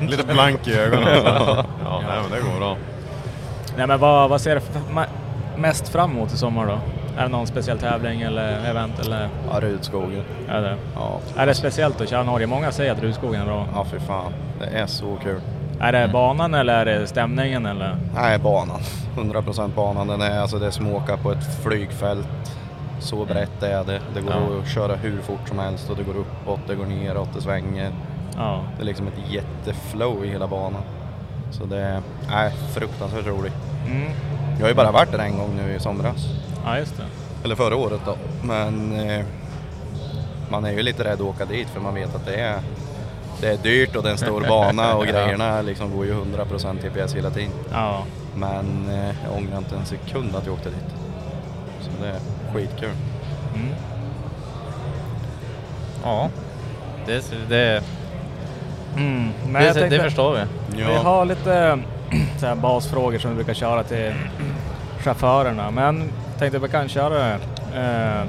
[0.09, 1.27] Lite blank i ögonen.
[1.27, 1.65] alltså.
[1.85, 2.77] Ja, nej men det går bra.
[3.77, 4.61] Nej, men vad, vad ser du
[4.95, 5.07] ma-
[5.57, 6.79] mest fram emot i sommar då?
[7.19, 9.29] Är det någon speciell tävling eller event eller?
[9.53, 10.23] Ja, Rudskogen.
[10.49, 11.21] Är det, Ja.
[11.37, 12.47] är det speciellt att köra Norge?
[12.47, 13.67] Många säger att Rudskogen är bra.
[13.75, 14.33] ja, för fan.
[14.61, 15.41] Det är så kul.
[15.85, 17.97] Är det banan eller är det stämningen eller?
[18.15, 18.81] Nej, banan.
[19.17, 20.07] 100% banan.
[20.09, 22.29] Den är, alltså det är som att åka på ett flygfält.
[23.01, 24.01] Så brett är det.
[24.15, 24.59] Det går Ja.
[24.63, 27.93] att köra hur fort som helst och det går uppåt, det går neråt, det svänger.
[28.37, 28.61] Ja.
[28.77, 30.83] Det är liksom ett jätteflow i hela banan.
[31.51, 33.57] Så det är nej, fruktansvärt roligt.
[33.87, 34.11] Mm.
[34.57, 36.27] Jag har ju bara varit där en gång nu i somras.
[36.65, 37.05] Ja, just det.
[37.45, 38.17] Eller förra året då.
[38.43, 39.25] Men eh,
[40.49, 42.59] man är ju lite rädd att åka dit för man vet att det är,
[43.45, 46.79] det är dyrt och det är en stor bana och grejerna liksom går ju 100%
[46.79, 47.51] TPS hela tiden.
[47.73, 48.05] Ja.
[48.35, 50.95] Men eh, jag ångrar inte en sekund att jag åkte dit.
[51.81, 52.21] Så det är
[52.55, 52.91] skitkul.
[53.55, 53.75] Mm.
[56.05, 56.29] Ja.
[57.07, 57.83] Det, det,
[58.97, 59.31] Mm.
[59.45, 60.83] Men det, jag det, tänkte, förstår vi.
[60.83, 61.79] vi har lite
[62.41, 64.15] så här basfrågor som vi brukar köra till
[64.99, 65.71] chaufförerna.
[65.71, 65.99] Men
[66.31, 67.39] jag tänkte vi kan köra det.
[67.75, 68.25] Eh,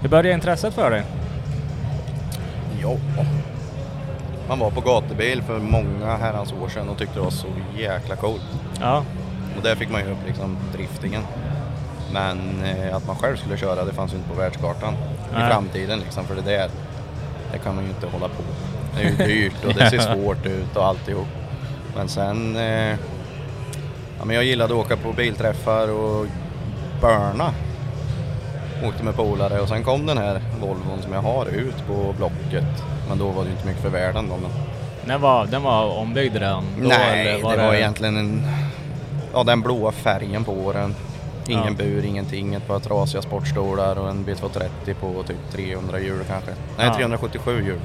[0.00, 1.02] hur började intresset för dig?
[2.82, 2.96] Ja.
[4.48, 8.16] Man var på gatubil för många herrans år sedan och tyckte det var så jäkla
[8.16, 8.42] coolt.
[8.80, 9.04] Ja.
[9.56, 11.22] Och där fick man ju upp liksom driftingen.
[12.12, 14.94] Men eh, att man själv skulle köra det fanns ju inte på världskartan
[15.32, 15.46] Nej.
[15.46, 16.70] i framtiden liksom för det där,
[17.52, 18.42] det kan man ju inte hålla på.
[18.96, 21.26] Det är ju dyrt och det ser svårt ut och alltihop.
[21.96, 22.96] Men sen, eh,
[24.18, 26.26] ja men jag gillade att åka på bilträffar och
[27.00, 27.54] burna.
[28.84, 32.84] Åkte med polare och sen kom den här Volvon som jag har ut på Blocket.
[33.08, 34.36] Men då var det ju inte mycket för världen då.
[34.36, 34.50] Men...
[35.06, 36.64] Den var, den var ombyggd redan?
[36.80, 38.42] då, Nej, eller det var egentligen en,
[39.34, 40.94] ja, den blåa färgen på den.
[41.48, 41.84] Ingen Ja.
[41.84, 42.54] bur, ingenting.
[42.54, 46.50] Ett par trasiga sportstolar och en B230 på typ 300 hjul kanske.
[46.78, 46.94] Nej, Ja.
[46.94, 47.80] 377 hjul.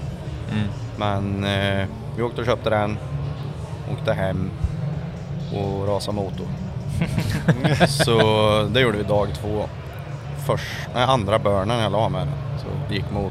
[0.52, 0.68] Mm.
[0.98, 2.98] Men eh, vi åkte och köpte den,
[3.92, 4.50] åkte hem
[5.54, 6.48] och rasade motor.
[7.88, 8.18] så
[8.74, 9.64] det gjorde vi dag två.
[10.46, 13.29] Först, nej, andra börnen jag la med den, så gick motorn.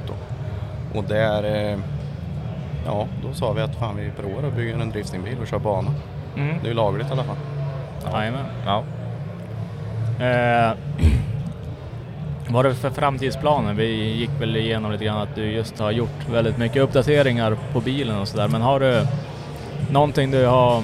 [0.95, 1.79] Och där, eh,
[2.87, 5.91] ja, då sa vi att fan vi provar att bygga en driftingbil och köra bana.
[6.37, 6.57] Mm.
[6.63, 7.37] Det är ju lagligt i alla fall.
[8.13, 8.45] Jajamän.
[8.67, 8.83] Ja.
[10.25, 10.73] Eh,
[12.49, 13.75] vad är det för framtidsplaner?
[13.75, 17.81] Vi gick väl igenom lite grann att du just har gjort väldigt mycket uppdateringar på
[17.81, 18.49] bilen och sådär.
[18.49, 19.07] Men har du
[19.91, 20.83] någonting du har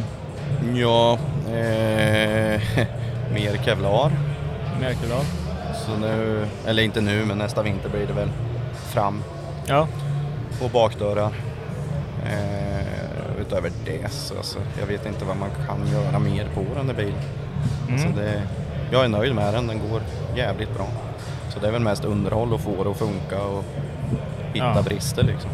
[0.75, 1.13] Ja,
[1.47, 2.61] eh,
[3.35, 4.11] mer kevlar.
[4.81, 5.25] märkt av?
[5.75, 8.29] Så nu, eller inte nu, men nästa vinter blir det väl
[8.75, 9.23] fram
[9.67, 9.89] Ja.
[10.63, 11.33] och bakdörrar.
[12.27, 16.87] Eh, utöver det så alltså, jag vet inte vad man kan göra mer på den
[16.87, 17.21] där bilen.
[17.89, 17.99] Mm.
[18.01, 18.43] Så det,
[18.91, 20.01] jag är nöjd med den, den går
[20.37, 20.87] jävligt bra.
[21.49, 23.65] Så det är väl mest underhåll och få det att funka och
[24.53, 24.83] hitta Ja.
[24.83, 25.51] brister liksom.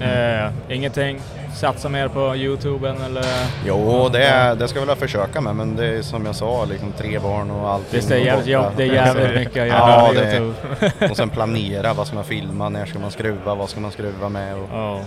[0.00, 1.20] Eh, ingenting?
[1.54, 3.24] Satsa mer på Youtuben eller?
[3.66, 6.64] Jo, det, är- det ska jag väl försöka med men det är som jag sa,
[6.64, 7.88] liksom tre barn och allting.
[7.90, 8.66] Visst är det jävligt, borta.
[8.66, 10.92] jobb, det är jävligt mycket att göra Ja, det- Youtube.
[11.10, 14.28] Och sen planera, vad ska man filma, när ska man skruva, vad ska man skruva
[14.28, 14.54] med?
[14.56, 15.00] Och, Ja.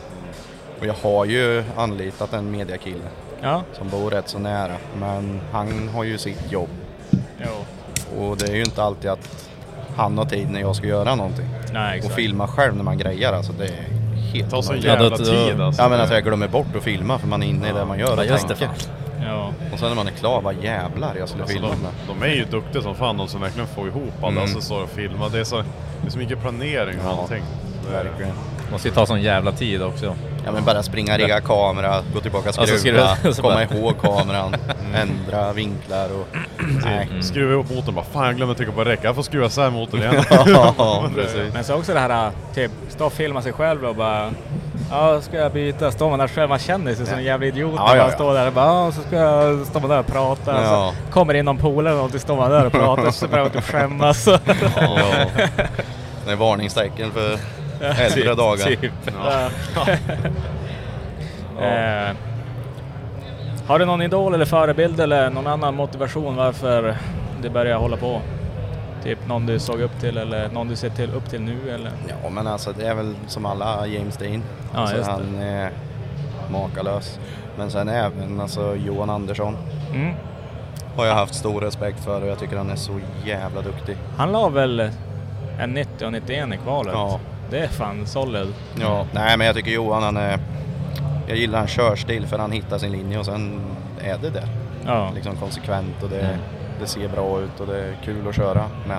[0.79, 3.05] och jag har ju anlitat en mediakille
[3.41, 3.61] Ja.
[3.73, 6.69] som bor rätt så nära, men han har ju sitt jobb.
[7.37, 7.65] Jo.
[8.21, 9.49] Och det är ju inte alltid att
[9.95, 11.49] han har tid när jag ska göra någonting.
[11.73, 13.85] Nej, Och filma själv när man grejar, alltså det är
[14.35, 14.85] helt Det tar så omöjligt.
[14.85, 15.81] jävla Ja, tid alltså.
[15.81, 17.99] Ja men alltså jag glömmer bort att filma för man är inne i det man
[17.99, 18.77] gör Ja, och just det, tänker.
[19.25, 19.51] Ja.
[19.73, 21.75] Och sen när man är klar, vad jävlar jag skulle Alltså, filma
[22.07, 24.43] de, de är ju duktiga som fan de som verkligen får ihop alla Mm.
[24.43, 25.29] alltså, så och filma.
[25.29, 27.43] Det är så, det är så mycket planering och Ja, allting.
[27.85, 28.31] Det Verkligen.
[28.71, 30.15] Måste ju ta sån jävla tid också.
[30.45, 33.77] Ja men bara springa, rigga kamera, gå tillbaka och Alltså, skruva, skruva, så komma bara-
[33.77, 34.55] ihåg kameran,
[34.95, 36.27] ändra vinklar och...
[36.83, 37.07] Nej.
[37.21, 39.99] Skruva ihop motorn bara, fan jag glömde trycka på räcka, jag får skruva isär motorn
[40.01, 40.23] igen.
[40.45, 41.53] Ja, precis.
[41.53, 44.31] Men så också det här, typ, stå och filma sig själv och bara
[44.91, 45.91] Ja, ska jag byta?
[45.91, 48.09] Står man där själv, man känner sig som en jävla idiot Ja, när ja, man
[48.09, 48.15] ja.
[48.15, 50.61] står där och bara så ska jag, man där och prata.
[50.63, 50.93] Ja.
[51.05, 53.51] Så kommer in någon polare och någonting, står man där och pratar så börjar man
[53.53, 54.27] typ skämmas.
[54.27, 54.41] Ja.
[56.25, 57.37] Det är varningstecken för
[57.81, 58.65] äldre dagar.
[58.65, 58.91] Typ.
[61.57, 61.65] Ja.
[61.65, 62.15] eh,
[63.67, 66.95] har du någon idol eller förebild eller någon annan motivation varför
[67.41, 68.21] du börjar hålla på?
[69.03, 71.91] Typ någon du såg upp till eller någon du ser till, upp till nu eller?
[72.23, 74.43] Ja men alltså det är väl som alla James Dean.
[74.73, 75.69] Ja, alltså, han är
[76.51, 77.19] makalös.
[77.57, 79.57] Men sen även alltså Johan Andersson
[79.93, 80.13] Mm.
[80.97, 83.97] har jag haft stor respekt för och jag tycker han är så jävla duktig.
[84.17, 84.89] Han la väl
[85.59, 86.93] en 90 och 91 i kvalet?
[86.93, 87.19] Ja.
[87.49, 88.53] Det är fan solid.
[88.81, 90.39] Ja, nej men jag tycker Johan han är...
[91.27, 93.61] Jag gillar hans körstil för han hittar sin linje och sen
[94.03, 94.47] är det det.
[94.85, 95.11] Ja.
[95.15, 96.39] Liksom konsekvent och det, Mm.
[96.79, 98.97] det ser bra ut och det är kul att köra med.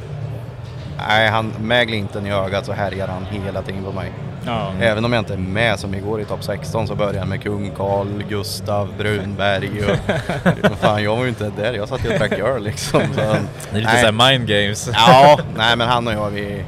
[1.09, 4.12] Nej, han, med glimten i ögat så härjar han hela tiden på mig.
[4.48, 4.72] Ja.
[4.80, 7.42] Även om jag inte är med som igår i topp 16 så började jag med
[7.42, 10.76] Kung Karl, Gustav, Brunberg och...
[10.78, 11.72] fan, jag var ju inte där.
[11.72, 13.00] Jag satt ju och drack öl liksom.
[13.14, 14.00] Så, Det är lite nej.
[14.00, 14.90] såhär mind games.
[14.92, 16.64] Ja, nej men han och jag vi...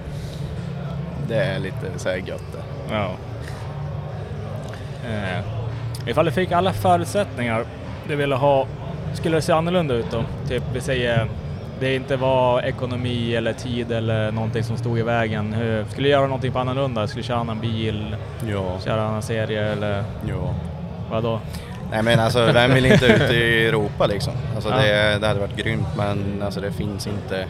[1.28, 2.94] Det är lite så här gött det.
[2.94, 3.10] Ja.
[5.08, 5.40] Eh,
[6.06, 7.64] ifall du fick alla förutsättningar
[8.08, 8.66] du ville ha,
[9.14, 10.24] skulle det se annorlunda ut då?
[10.48, 11.28] Typ, vi säger
[11.80, 15.52] det inte var ekonomi eller tid eller någonting som stod i vägen.
[15.52, 17.06] Hur, skulle du göra någonting på annorlunda?
[17.06, 18.16] Skulle du köra annan bil,
[18.48, 18.78] Ja.
[18.84, 20.54] köra annan serie eller Ja.
[21.10, 21.40] vad då?
[21.92, 24.32] Nej men alltså vem vill inte ut i Europa liksom?
[24.54, 24.76] Alltså Ja.
[24.76, 27.46] det, det hade varit grymt men alltså det finns inte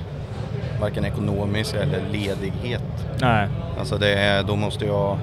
[0.81, 2.83] varken ekonomisk eller ledighet.
[3.21, 3.49] Nej.
[3.79, 5.19] Alltså det då måste jag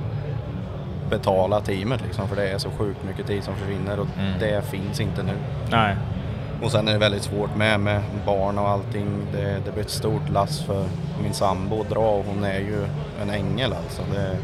[1.10, 4.40] betala teamet liksom för det är så sjukt mycket tid som försvinner och Mm.
[4.40, 5.32] det finns inte nu.
[5.72, 5.96] Nej.
[6.64, 9.08] Och sen är det väldigt svårt med, med barn och allting.
[9.34, 10.86] Det, det blir ett stort lass för
[11.24, 12.86] min sambo att dra och hon är ju
[13.22, 14.02] en ängel alltså.
[14.14, 14.38] Det,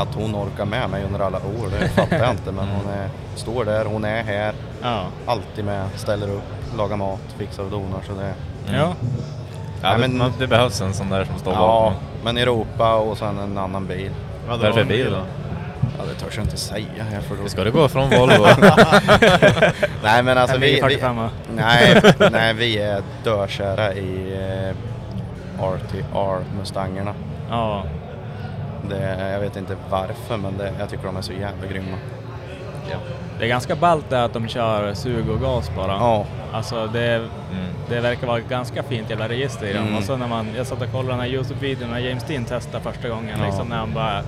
[0.00, 2.52] att hon orkar med mig under alla år, det fattar jag inte.
[2.52, 5.02] Men hon är, står där, hon är här, Ja.
[5.26, 8.00] alltid med, ställer upp, lagar mat, fixar och donar.
[8.06, 8.34] Så det,
[8.76, 8.78] Ja.
[8.78, 8.94] Ja,
[9.82, 11.94] Nej, det, men- det behövs en sån där som står ja, bakom.
[12.24, 14.10] men Europa och sen en annan bil.
[14.48, 15.20] Vad är det för bil då?
[16.06, 17.48] Ja, det törs jag inte säga här för då...
[17.48, 18.46] Ska du gå från Volvo?
[20.02, 24.34] Nej men alltså vi, vi, 45 nej, nej, vi är dökära i
[25.58, 27.14] eh, RTR Mustangerna.
[27.50, 27.84] Ja.
[28.90, 31.96] Det, jag vet inte varför men det, jag tycker de är så jävla grymma.
[33.38, 35.92] Det är ganska ballt det att de kör sug och gas bara.
[35.92, 37.28] Ja, Alltså det, Mm.
[37.88, 39.82] det verkar vara ett ganska fint jävla register i dem.
[39.82, 39.96] Mm.
[39.96, 42.84] Och så när man, jag satt och kollade den här Youtube-videon när James Dean testade
[42.84, 43.46] första gången, Ja.
[43.46, 44.22] liksom när han bara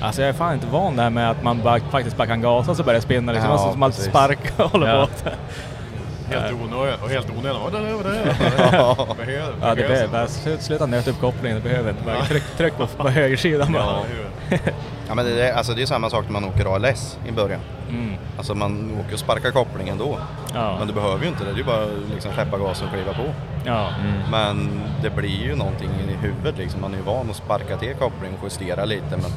[0.00, 2.70] Alltså jag är fan inte van där med att man bara, faktiskt bara kan gasa
[2.70, 3.50] och så börjar det spinna liksom.
[3.50, 4.10] Ja, Ja, som att precis.
[4.10, 5.08] sparka och håller Ja.
[5.24, 5.30] på.
[6.30, 7.60] Helt onödigt och helt onödigt.
[7.62, 7.94] Vad är det?
[7.94, 8.12] Vad är
[9.18, 9.26] det?
[9.26, 10.26] Behöver- Ja, det behöver,
[10.58, 12.02] sluta nöta upp kopplingen, det behöver inte.
[12.04, 13.82] Bara tryck, tryck på, på högersidan bara.
[14.50, 14.56] Ja,
[15.08, 17.60] ja men det, är- alltså, det är samma sak när man åker ALS i början.
[17.88, 18.14] Mm.
[18.36, 20.18] Alltså man åker och sparkar kopplingen då.
[20.54, 20.76] Ja.
[20.78, 23.12] Men du behöver ju inte det, det är ju bara liksom släppa gasen och kliva
[23.12, 23.24] på.
[23.66, 23.88] Ja.
[24.30, 26.80] Men det blir ju någonting i huvudet liksom.
[26.80, 29.30] Man är ju van att sparka till kopplingen och justera lite men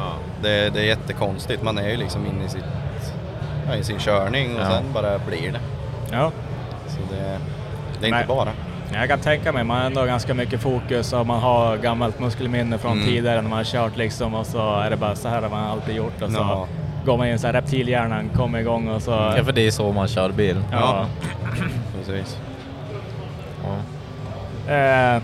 [0.00, 0.12] Ja.
[0.42, 1.62] det, det är jättekonstigt.
[1.62, 2.64] Man är ju liksom inne i, sitt,
[3.68, 4.70] ja, i sin körning och Ja.
[4.70, 5.60] sen bara blir det.
[6.12, 6.32] ja.
[6.88, 7.38] Så det,
[8.00, 8.20] det är Nej.
[8.20, 8.48] inte bara.
[8.94, 12.78] Jag kan tänka mig, man har ändå ganska mycket fokus och man har gammalt muskelminne
[12.78, 13.04] från Mm.
[13.04, 15.64] tidigare när man har kört liksom och så är det bara så här har man
[15.70, 16.66] alltid gjort och så Ja.
[17.04, 19.10] går man in så här reptilhjärnan kommer igång och så...
[19.10, 20.56] Ja, för det är så man kör bil.
[20.72, 21.06] ja.
[21.96, 22.38] Precis.
[23.64, 23.76] Ja.
[24.74, 25.22] Eh,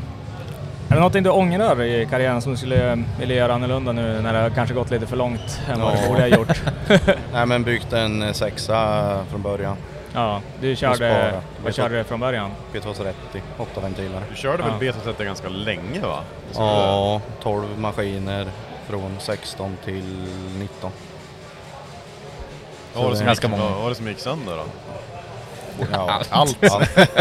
[0.89, 4.33] Är det någonting du ångrar i karriären som du skulle vilja göra annorlunda nu när
[4.33, 6.01] det har kanske gått lite för långt än vad Ja.
[6.03, 6.63] du borde ha gjort?
[7.33, 9.77] Nej men byggt en sexa från början.
[10.15, 12.51] ja, du körde, vad körde du från början?
[12.73, 13.13] P230,
[13.59, 14.21] åtta ventiler.
[14.31, 14.93] Du körde väl Ja.
[14.93, 16.19] B230 ganska länge va?
[16.55, 18.47] Ja, 12 maskiner
[18.89, 20.27] från 16 till
[20.59, 20.91] 19.
[22.95, 24.65] Vad var det som gick- var det som gick sönder då?
[25.93, 26.59] Ja, allt.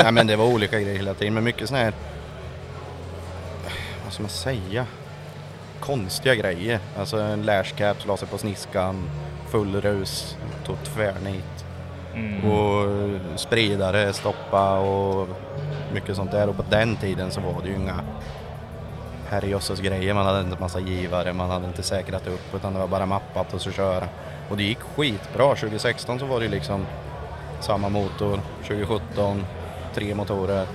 [0.03, 1.93] Nej men det var olika grejer hela tiden, men mycket sån här,
[4.05, 4.85] vad ska man säga,
[5.79, 6.79] konstiga grejer.
[6.97, 9.09] Alltså en lashcap la sig på sniskan,
[9.49, 11.65] full rus, tog tvärnit.
[12.15, 12.51] Mm.
[12.51, 12.89] Och
[13.39, 15.27] spridare, stoppa och
[15.93, 16.49] mycket sånt där.
[16.49, 17.99] Och på den tiden så var det ju inga
[19.29, 20.13] herrejösses grejer.
[20.13, 23.53] Man hade inte massa givare, man hade inte säkrat upp utan det var bara mappat
[23.53, 24.07] och så köra.
[24.49, 25.55] Och det gick skitbra.
[25.55, 26.85] 2016 så var det liksom
[27.59, 28.39] samma motor.
[28.61, 29.45] 2017
[29.93, 30.67] tre motorer.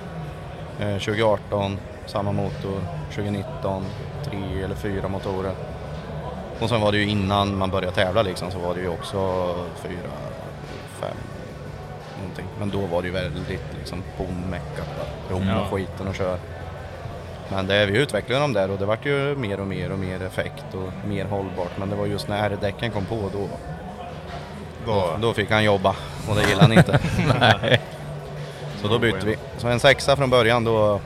[0.81, 3.00] Eh, 2018 samma motor.
[3.11, 3.85] 2019
[4.25, 5.53] tre eller fyra motorer.
[6.61, 9.19] Och sen var det ju innan man började tävla liksom så var det ju också
[9.83, 10.11] fyra,
[11.01, 11.17] fem
[12.19, 12.45] någonting.
[12.59, 15.37] Men då var det ju väldigt liksom bommeckat bara.
[15.37, 15.67] Rom Ja.
[15.71, 16.39] skiten och kör.
[17.49, 20.23] Men det, vi utvecklade dem där och det vart ju mer och mer och mer
[20.23, 21.79] effekt och mer hållbart.
[21.79, 23.49] Men det var just när R-däcken kom på då,
[24.87, 25.97] Då, då fick han jobba
[26.29, 26.99] och det gillade han inte.
[28.83, 29.37] Så då bytte vi.
[29.59, 31.01] Så en sexa från början då,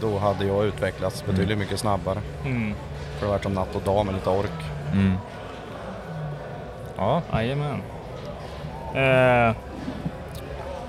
[0.00, 2.18] då hade jag utvecklats betydligt mycket snabbare.
[2.44, 2.74] Mm.
[3.18, 4.50] För det vart som natt och dag med lite ork.
[4.92, 5.16] Mm.
[6.96, 7.82] Ja, Jajamän.
[8.94, 9.54] Eh,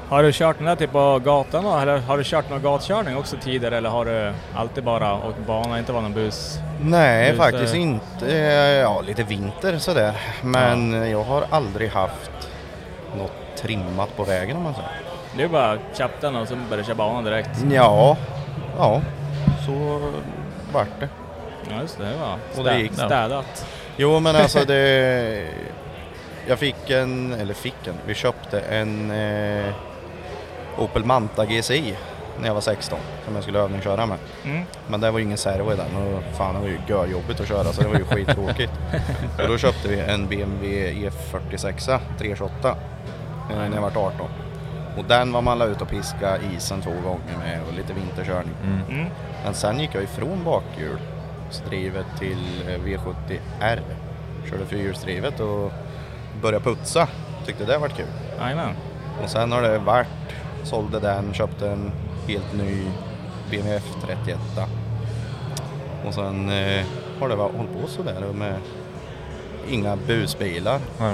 [0.10, 1.78] har du kört den där typ på gatan då?
[1.78, 5.80] Eller har du kört någon gatkörning också tidigare eller har du alltid bara åkt bana,
[5.80, 6.60] inte var någon bus?
[6.82, 7.80] Nej, Just faktiskt det.
[7.80, 8.32] inte.
[8.84, 10.14] Ja, lite vinter sådär.
[10.42, 12.50] Men jag har aldrig haft
[13.18, 14.90] något trimmat på vägen om man säger.
[15.38, 17.50] Det är bara köpt den och så började köra bana direkt.
[17.72, 18.18] Ja,
[18.78, 19.02] ja,
[19.66, 20.00] så
[20.74, 21.10] vart det.
[21.70, 22.94] Ja just det, var Och det gick.
[22.94, 23.66] städat.
[23.98, 25.48] Jo, men alltså det...
[26.48, 29.74] Jag fick en, eller fick en, vi köpte en eh,
[30.78, 31.96] Opel Manta GSI
[32.40, 34.18] när jag var 16 som jag skulle övningsköra med.
[34.46, 34.64] Mm.
[34.88, 37.48] Men det var ju ingen servo i den och fan det var ju görjobbigt att
[37.48, 38.72] köra så det var ju skittråkigt.
[39.42, 42.76] och då köpte vi en BMW E46 328
[43.52, 44.14] eh, när jag var 18.
[44.98, 48.56] Och den var man la ut och piska isen två gånger med och lite vinterkörning.
[48.90, 49.06] Mm.
[49.44, 53.82] Men sen gick jag ifrån bakhjulsdrivet till eh, V70R.
[54.50, 55.72] Körde fyrhjulsdrivet och
[56.42, 57.08] började putsa.
[57.46, 58.06] Tyckte det var kul.
[58.40, 58.76] Jajamän.
[59.24, 60.08] Och sen har det varit,
[60.64, 61.92] sålde den, köpte en
[62.28, 62.86] helt ny
[63.50, 64.38] BMW F31.
[66.06, 66.86] Och sen eh,
[67.20, 68.56] har det varit, hållit på sådär med
[69.70, 70.80] inga busbilar.
[71.00, 71.14] Ja.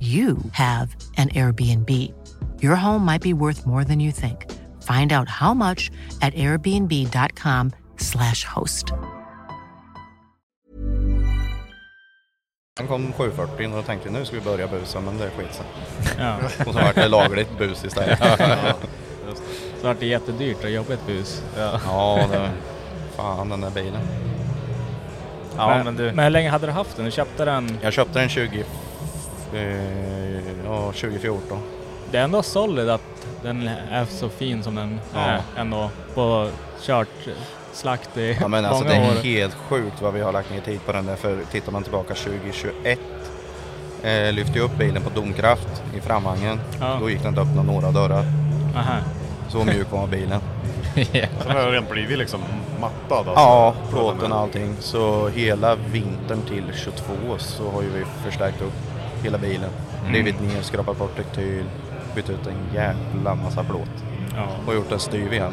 [0.00, 2.14] you have an Airbnb.
[2.62, 4.46] Your home might be worth more than you think.
[4.82, 5.90] Find out how much
[6.22, 8.92] at airbnb.com/slash host.
[12.78, 15.66] Sen kom 740 och tänkte nu ska vi börja busa men det skit sig.
[16.18, 16.36] Ja.
[16.66, 18.18] Och så vart det lagligt bus istället.
[19.80, 21.42] Så vart det jättedyrt och jobbigt bus.
[21.56, 21.80] Ja.
[21.84, 22.50] ja, det,
[23.16, 24.00] fan den där bilen.
[25.56, 26.12] Ja, men du...
[26.12, 27.04] Men hur länge hade du haft den?
[27.04, 27.78] Du köpte den?
[27.82, 28.66] Jag köpte den 20, eh,
[30.64, 31.58] ja, 2014.
[32.10, 33.02] det är ändå solid att
[33.42, 35.20] den är så fin som den Ja.
[35.20, 35.90] är ändå.
[36.14, 36.48] På
[36.82, 37.08] kört
[37.72, 39.22] slakt i Ja men alltså många det är år.
[39.22, 41.16] helt sjukt vad vi har lagt ner tid på den där.
[41.16, 42.98] För tittar man tillbaka 2021
[44.02, 46.60] eh, lyfte jag upp bilen på domkraft i framvagnen.
[46.80, 46.96] Ja.
[47.00, 48.24] Då gick den inte att öppna några dörrar.
[48.76, 48.96] Aha.
[49.48, 50.40] Så mjuk var bilen.
[50.94, 52.40] Sen har den blivit liksom
[52.80, 53.32] mattad alltså.
[53.34, 54.76] Ja, plåten och allting.
[54.80, 58.72] Så hela vintern till 22 så har ju vi förstärkt upp
[59.22, 59.70] hela bilen.
[60.02, 60.12] Mm.
[60.14, 61.64] Rivit ner, skrapat bort rektyl,
[62.14, 63.88] bytt ut en jävla massa plåt.
[64.36, 64.46] Ja.
[64.66, 65.52] Och gjort den styv igen.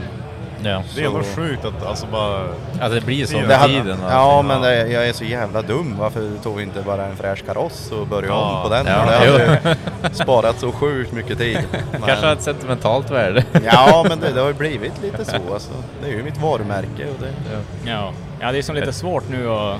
[0.63, 0.83] Ja.
[0.95, 2.39] Det är ändå Så- sjukt att alltså bara...
[2.81, 4.03] Alltså det blir så Det med hade- tiden.
[4.03, 4.47] och Ja, allting.
[4.47, 5.95] men det, jag är så jävla dum.
[5.99, 8.57] Varför tog vi inte bara en fräsch kaross och började Ja.
[8.57, 8.85] om på den?
[8.85, 9.59] Ja, det
[10.01, 11.59] hade sparat så sjukt mycket tid.
[11.91, 13.43] Men- Kanske ett sentimentalt värde.
[13.65, 15.37] Ja, men det, det har ju blivit lite så.
[15.53, 15.71] Alltså.
[16.03, 17.05] Det är ju mitt varumärke.
[17.07, 18.11] Och det, Ja.
[18.39, 19.79] ja, det är som lite svårt nu att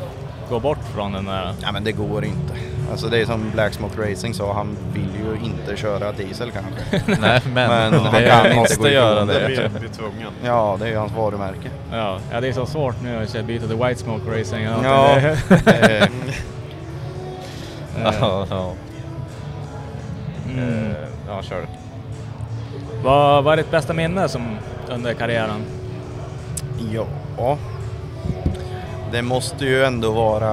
[0.49, 1.53] gå bort från den där.
[1.61, 2.53] ja, men det går inte.
[2.91, 7.01] Alltså det är som Black Smoke Racing sa, han vill ju inte köra diesel kanske.
[7.21, 9.33] Nej, men, Men det han kan inte måste gå göra det.
[9.39, 10.31] Det blir, blir tvungen.
[10.43, 11.69] Ja, det är ju hans varumärke.
[11.91, 14.63] Ja, ja, det är så svårt nu att byta till White Smoke Racing.
[14.83, 15.38] Ja, eh,
[18.03, 18.73] Ja, ja.
[20.49, 20.89] Mm.
[20.89, 20.95] Eh,
[21.27, 21.67] ja, kör.
[23.03, 24.57] Vad vad är ditt bästa minne som
[24.89, 25.65] under karriären?
[27.38, 27.57] ja,
[29.11, 30.51] det måste ju ändå vara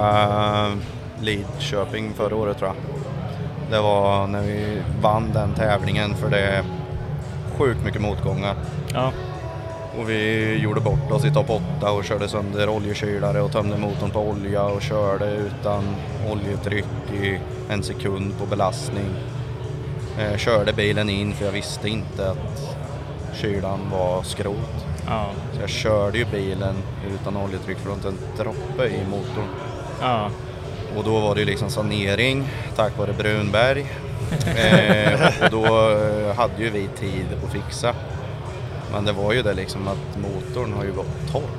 [1.22, 2.76] Lidköping förra året tror jag.
[3.70, 6.64] Det var när vi vann den tävlingen för det är
[7.58, 8.54] sjukt mycket motgångar.
[8.94, 9.12] Ja,
[10.00, 14.10] Och vi gjorde bort oss i topp 8 och körde sönder oljekylare och tömde motorn
[14.10, 15.84] på olja och körde utan
[16.32, 16.84] oljetryck
[17.22, 17.38] i
[17.70, 19.08] en sekund på belastning.
[20.18, 22.76] Eh, körde bilen in för jag visste inte att
[23.34, 24.86] kylan var skrot.
[25.06, 26.74] ja, Så jag körde ju bilen
[27.14, 29.46] utan oljetryck för att inte en droppe i motorn.
[30.00, 30.28] ja.
[30.96, 33.86] Och då var det liksom sanering tack vare Brunberg.
[34.56, 37.94] eh, och då eh, hade ju vi tid att fixa.
[38.92, 41.50] Men det var ju det liksom att motorn har ju gått torr.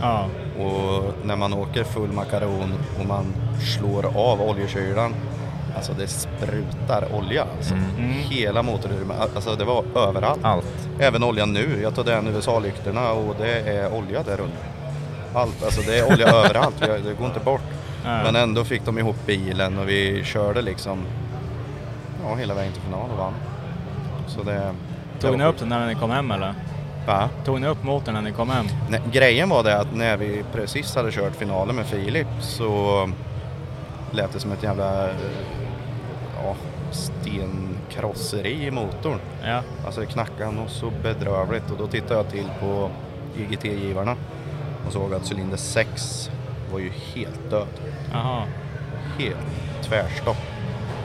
[0.00, 0.26] ja.
[0.64, 3.34] Och när man åker full makaron och man
[3.78, 5.14] slår av oljekylan,
[5.76, 7.44] alltså det sprutar olja.
[7.56, 7.74] Alltså.
[7.74, 8.10] Mm.
[8.12, 10.40] Hela motorn, alltså det var överallt.
[10.44, 10.88] Allt.
[10.98, 11.78] Även oljan nu.
[11.82, 14.58] Jag tar den USA-lyktorna och det är olja där under.
[15.34, 16.80] Allt, alltså det är olja överallt.
[16.80, 17.62] Det går inte bort.
[18.04, 18.24] Nej.
[18.24, 20.98] Men ändå fick de ihop bilen och vi körde liksom
[22.24, 23.34] ja, hela vägen till final och vann.
[24.26, 24.74] Så det...
[25.20, 26.54] Tog ni upp den när ni kom hem eller?
[27.06, 27.28] Va?
[27.44, 28.66] Tog ni upp motorn när ni kom hem?
[28.88, 33.08] Nej, grejen var det att när vi precis hade kört finalen med Filip så
[34.10, 35.08] lät det som ett jävla
[36.42, 36.56] ja,
[36.90, 39.18] stenkrosseri i motorn.
[39.44, 39.62] Ja.
[39.84, 42.90] Alltså det knackade något så bedrövligt och då tittade jag till på
[43.36, 44.16] IGT-givarna
[44.86, 46.30] och såg att cylinder 6
[46.72, 47.66] var ju helt död.
[48.12, 48.42] Jaha.
[49.18, 50.36] Helt tvärstopp.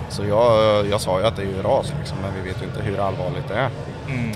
[0.10, 2.66] Så jag, jag sa ju att det är ju ras liksom, men vi vet ju
[2.66, 3.70] inte hur allvarligt det är.
[4.10, 4.32] Mm.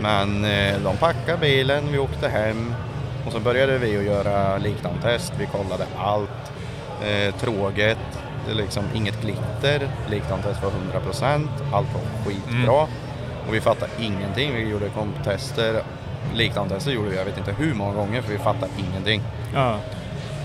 [0.00, 2.74] Men eh, de packade bilen, vi åkte hem
[3.26, 5.32] och så började vi att göra liknantest.
[5.38, 6.52] Vi kollade allt.
[7.04, 7.98] Eh, tråget,
[8.50, 9.88] liksom inget glitter.
[10.10, 11.48] Liktantest var 100%.
[11.72, 12.82] Allt var skitbra.
[13.48, 14.54] Och vi fattade ingenting.
[14.54, 15.82] Vi gjorde komptester.
[16.34, 19.22] Liktantester gjorde vi jag vet inte hur många gånger för vi fattade ingenting.
[19.54, 19.76] Ja.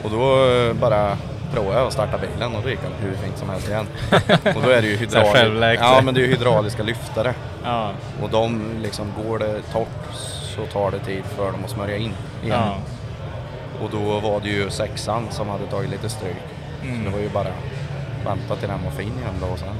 [0.03, 1.17] Och då eh, bara
[1.53, 3.87] provade jag att starta bilen och då gick den hur fint som helst igen.
[4.55, 7.33] och då är det ju hydrauliska, ja, men det är ju hydrauliska lyftare.
[7.63, 7.91] Ja.
[8.23, 10.15] Och de liksom, går det torrt
[10.55, 12.59] så tar det tid för dem att smörja in igen.
[12.59, 12.77] Ja.
[13.81, 16.35] Och då var det ju sexan som hade tagit lite stryk.
[16.83, 16.97] Mm.
[16.97, 17.51] Så det var ju bara
[18.25, 19.75] vänta till den var fin igen då och sen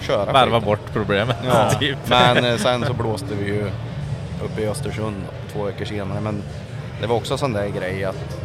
[0.00, 1.36] köra Varva bort problemet.
[1.46, 1.98] Ja, typ.
[2.06, 3.70] men eh, sen så blåste vi ju
[4.44, 5.16] uppe i Östersund
[5.52, 6.20] två veckor senare.
[6.20, 6.42] Men
[7.00, 8.40] det var också en sån där grej att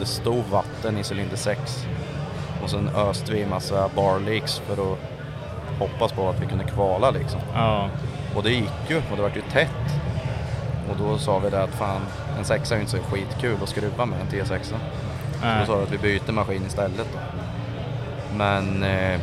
[0.00, 1.86] det stod vatten i cylinder 6
[2.62, 4.98] och sen öste vi en massa bar leaks för att
[5.78, 7.40] hoppas på att vi kunde kvala liksom.
[7.54, 7.88] Ja.
[8.36, 10.00] Och det gick ju och det var ju tätt.
[10.90, 12.00] Och då sa vi det att fan,
[12.38, 14.62] en sexa är ju inte så skitkul att skruva med en T6.
[14.62, 14.74] Så
[15.42, 15.60] Nej.
[15.60, 17.18] då sa vi att vi byter maskin istället då.
[18.36, 19.20] Men eh,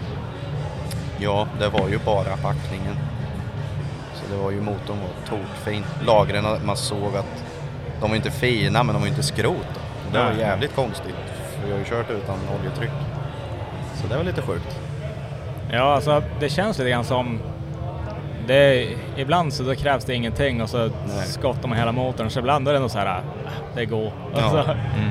[1.20, 2.96] ja, det var ju bara packningen.
[4.16, 5.84] Så det var ju motorn var tokfin.
[6.06, 7.44] Lagren, man såg att
[8.02, 9.68] de var inte fina men de var inte skrot.
[9.74, 9.80] Då.
[10.12, 11.16] Det var jävligt konstigt.
[11.60, 12.92] För vi har ju kört utan oljetryck.
[14.02, 14.80] Så det var lite sjukt.
[15.72, 17.40] Ja, alltså det känns lite grann som...
[18.48, 21.26] Det är, ibland så krävs det ingenting och så Nej.
[21.26, 22.30] skottar man hela motorn.
[22.30, 23.20] Så ibland är det nog så här, ah,
[23.76, 24.12] det går.
[24.36, 24.42] Ja.
[24.44, 25.10] Alltså, Mm.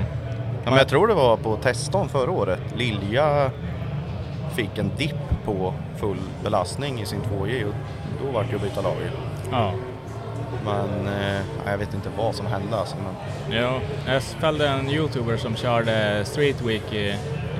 [0.65, 2.59] Ja, men jag tror det var på testan förra året.
[2.77, 3.51] Lilja
[4.55, 7.75] fick en dipp på full belastning i sin 2J och
[8.25, 9.11] då var det att byta lager.
[9.53, 9.73] ja.
[10.65, 11.41] Men eh,
[11.71, 12.97] jag vet inte vad som hände alltså.
[12.97, 13.15] Men,
[13.63, 16.97] Ja, jag följde en youtuber som körde Street Week i,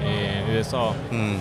[0.07, 1.41] i USA mm,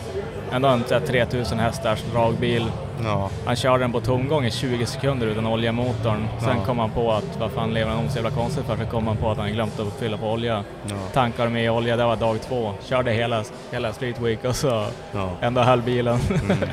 [0.52, 2.72] ändå en så här 3000 hästars dragbil.
[3.04, 3.30] Ja.
[3.46, 6.28] Han körde den på tomgång i 20 sekunder utan olja i motorn.
[6.40, 6.66] Sen Ja.
[6.66, 8.78] kom han på att vad fan lever han så jävla konstigt för?
[8.78, 10.64] Så kom han på att han glömt att fylla på olja.
[10.90, 10.96] Ja.
[11.14, 12.74] Tankade med olja, det var dag två.
[12.86, 15.30] Körde hela, hela Street Week och så Ja.
[15.42, 16.20] ändå höll bilen.
[16.30, 16.58] Mm.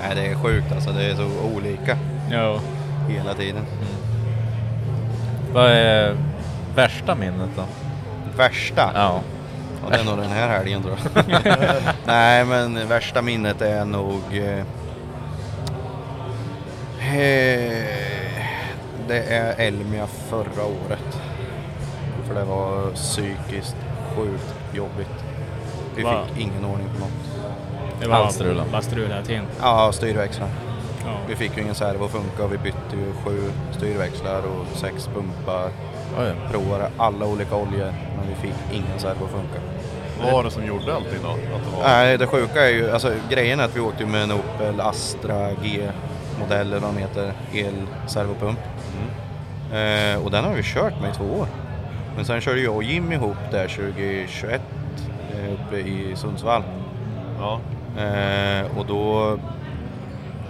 [0.00, 0.90] Nej, det är sjukt alltså.
[0.90, 1.96] Det är så olika
[2.32, 2.58] jo.
[3.08, 3.66] hela tiden.
[5.54, 6.16] Vad är
[6.74, 7.64] värsta minnet då?
[8.36, 8.90] Värsta?
[8.94, 9.20] Ja.
[9.82, 11.24] Ja, det är nog den här helgen tror jag.
[12.06, 14.22] Nej, men värsta minnet är nog...
[14.32, 14.58] Eh,
[17.16, 17.84] eh,
[19.08, 21.20] det är Elmia förra året.
[22.26, 23.76] För det var psykiskt
[24.16, 25.24] sjukt jobbigt.
[25.96, 26.24] Vi Va?
[26.26, 27.50] fick ingen ordning på något.
[28.00, 28.70] Det var strulade.
[28.70, 29.44] bara strul hela tiden.
[29.60, 30.48] Ja, styrväxlar.
[31.04, 31.16] Ja.
[31.28, 35.08] Vi fick ju ingen servo att funka och vi bytte ju sju styrväxlar och sex
[35.14, 35.70] pumpar.
[36.18, 36.32] Oj.
[36.50, 39.60] Provade alla olika oljor men vi fick ingen servo att funka.
[40.22, 41.28] Vad var det som gjorde allting då?
[41.28, 41.82] Att det var...
[41.82, 45.50] Nej, det sjuka är ju, alltså grejen är att vi åkte med en Opel Astra
[45.62, 48.58] G-modell eller vad den heter, el-servopump.
[49.72, 51.46] Eh, och den har vi kört med i två år.
[52.16, 54.60] Men sen körde jag och Jim ihop där 2021
[55.32, 56.62] eh, uppe i Sundsvall.
[57.38, 57.60] Ja.
[58.02, 59.38] Eh, och då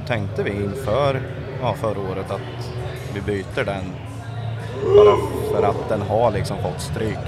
[0.07, 1.21] tänkte vi inför
[1.63, 2.71] ja, förra året att
[3.15, 3.85] vi byter den
[4.97, 5.17] bara
[5.53, 7.19] för att den har liksom fått stryk.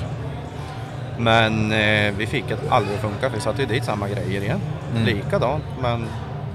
[1.18, 4.60] Men eh, vi fick det aldrig att funka vi satte ju dit samma grejer igen.
[4.92, 5.04] Mm.
[5.04, 6.06] Likadant men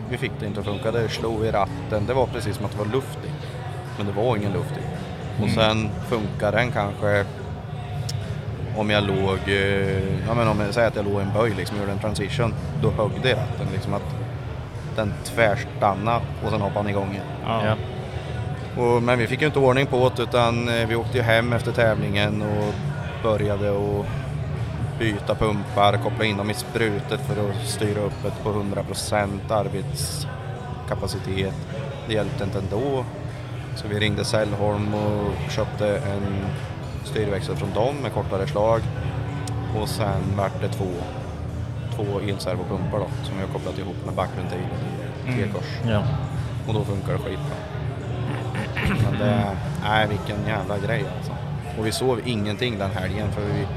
[0.09, 0.91] vi fick det inte att funka.
[0.91, 2.05] Det slog i ratten.
[2.07, 3.29] Det var precis som att det var luft i.
[3.97, 4.81] Men det var ingen luft i.
[5.43, 5.55] Och Mm.
[5.55, 7.25] sen funkar den kanske
[8.77, 11.53] om jag låg, eh, ja men om jag säger att jag låg i en böj
[11.57, 14.15] liksom, gjorde en transition, då högg det i ratten liksom att
[14.95, 17.25] den tvärstannade och sen hoppade den igång igen.
[17.45, 17.65] Ja.
[17.65, 17.75] Ja.
[18.83, 21.53] Och, men vi fick ju inte ordning på det utan eh, vi åkte ju hem
[21.53, 22.73] efter tävlingen och
[23.23, 24.05] började att
[24.99, 31.53] byta pumpar, koppla in dem i sprutet för att styra upp det på 100% arbetskapacitet.
[32.07, 33.05] Det hjälpte inte ändå.
[33.75, 36.45] Så vi ringde Sällholm och köpte en
[37.03, 38.81] styrväxel från dem med kortare slag.
[39.79, 40.91] Och sen vart det två,
[42.03, 45.37] två elservopumpar då som har kopplat ihop med backventilen i Mm.
[45.37, 45.89] T-kors.
[45.89, 46.03] Ja.
[46.67, 47.55] Och då funkar det skitbra.
[49.03, 51.31] Men det, nej vilken jävla grej alltså.
[51.79, 53.67] Och vi sov ingenting den helgen för vi,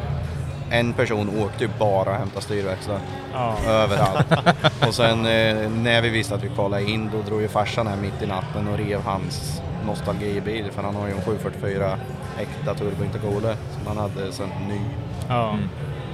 [0.70, 2.98] en person åkte ju bara och hämtade styrväxlar.
[3.32, 3.56] Ja.
[3.66, 4.26] Överallt.
[4.88, 7.96] och sen eh, när vi visste att vi kvalade in då drog ju farsan här
[7.96, 11.98] mitt i natten och rev hans nostalgibil för han har ju en 744
[12.38, 14.80] äkta turbo intercooler som han hade sen ny.
[15.28, 15.58] Ja.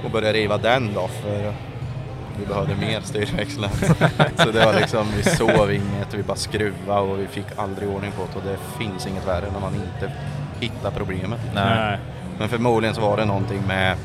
[0.05, 1.53] Och började riva den då för
[2.39, 3.69] vi behövde mer styrväxlar.
[4.43, 8.11] så det var liksom, vi sov inget, vi bara skruvade och vi fick aldrig ordning
[8.11, 10.11] på det och det finns inget värre när man inte
[10.59, 11.39] hittar problemet.
[11.53, 11.97] Nej.
[12.39, 13.95] Men förmodligen så var det någonting med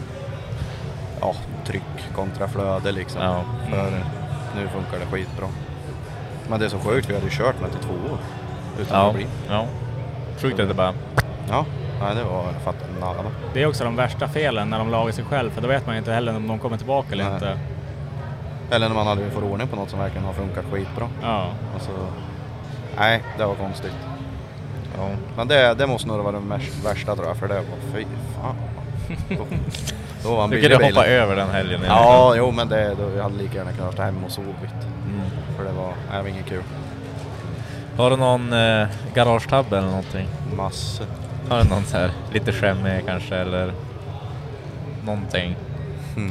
[1.21, 1.35] ja,
[1.67, 1.83] tryck
[2.15, 3.23] kontra flöde liksom.
[3.23, 3.45] Ja.
[3.71, 3.91] För
[4.57, 5.47] nu funkar det skitbra.
[6.49, 8.19] Men det är så sjukt, vi hade ju kört med det i två år.
[8.81, 9.13] Utan Ja.
[9.13, 9.27] bli.
[9.49, 9.67] ja.
[10.39, 10.95] Sjukt att det bara...
[11.51, 11.65] Ja,
[12.03, 13.19] nej, det var, jag fattar nada.
[13.55, 15.95] Det är också de värsta felen när de lagar sig själv för då vet man
[15.95, 17.35] ju inte heller om de kommer tillbaka eller Nej.
[17.35, 17.59] inte.
[18.71, 21.09] Eller när man aldrig får ordning på något som verkligen har funkat skitbra.
[21.23, 21.51] Ja.
[21.75, 21.91] Alltså,
[22.99, 23.97] nej, det var konstigt.
[24.97, 25.09] Ja.
[25.37, 28.05] Men det, det måste nog vara det värsta tror jag, för det var fy
[28.35, 28.57] fan.
[29.29, 29.47] Då,
[30.23, 31.81] då var man Du kunde hoppa över den helgen.
[31.87, 34.73] Ja, jo men det, då, jag hade lika gärna kunnat vara hemma och sovit.
[35.07, 35.31] Mm.
[35.57, 36.63] För det var, nej, det var inget kul.
[37.97, 40.29] Har du någon eh, garagetabbe eller någonting?
[40.57, 41.07] Massor.
[41.49, 43.73] Har du någon så här lite skämmig kanske eller
[45.05, 45.57] någonting?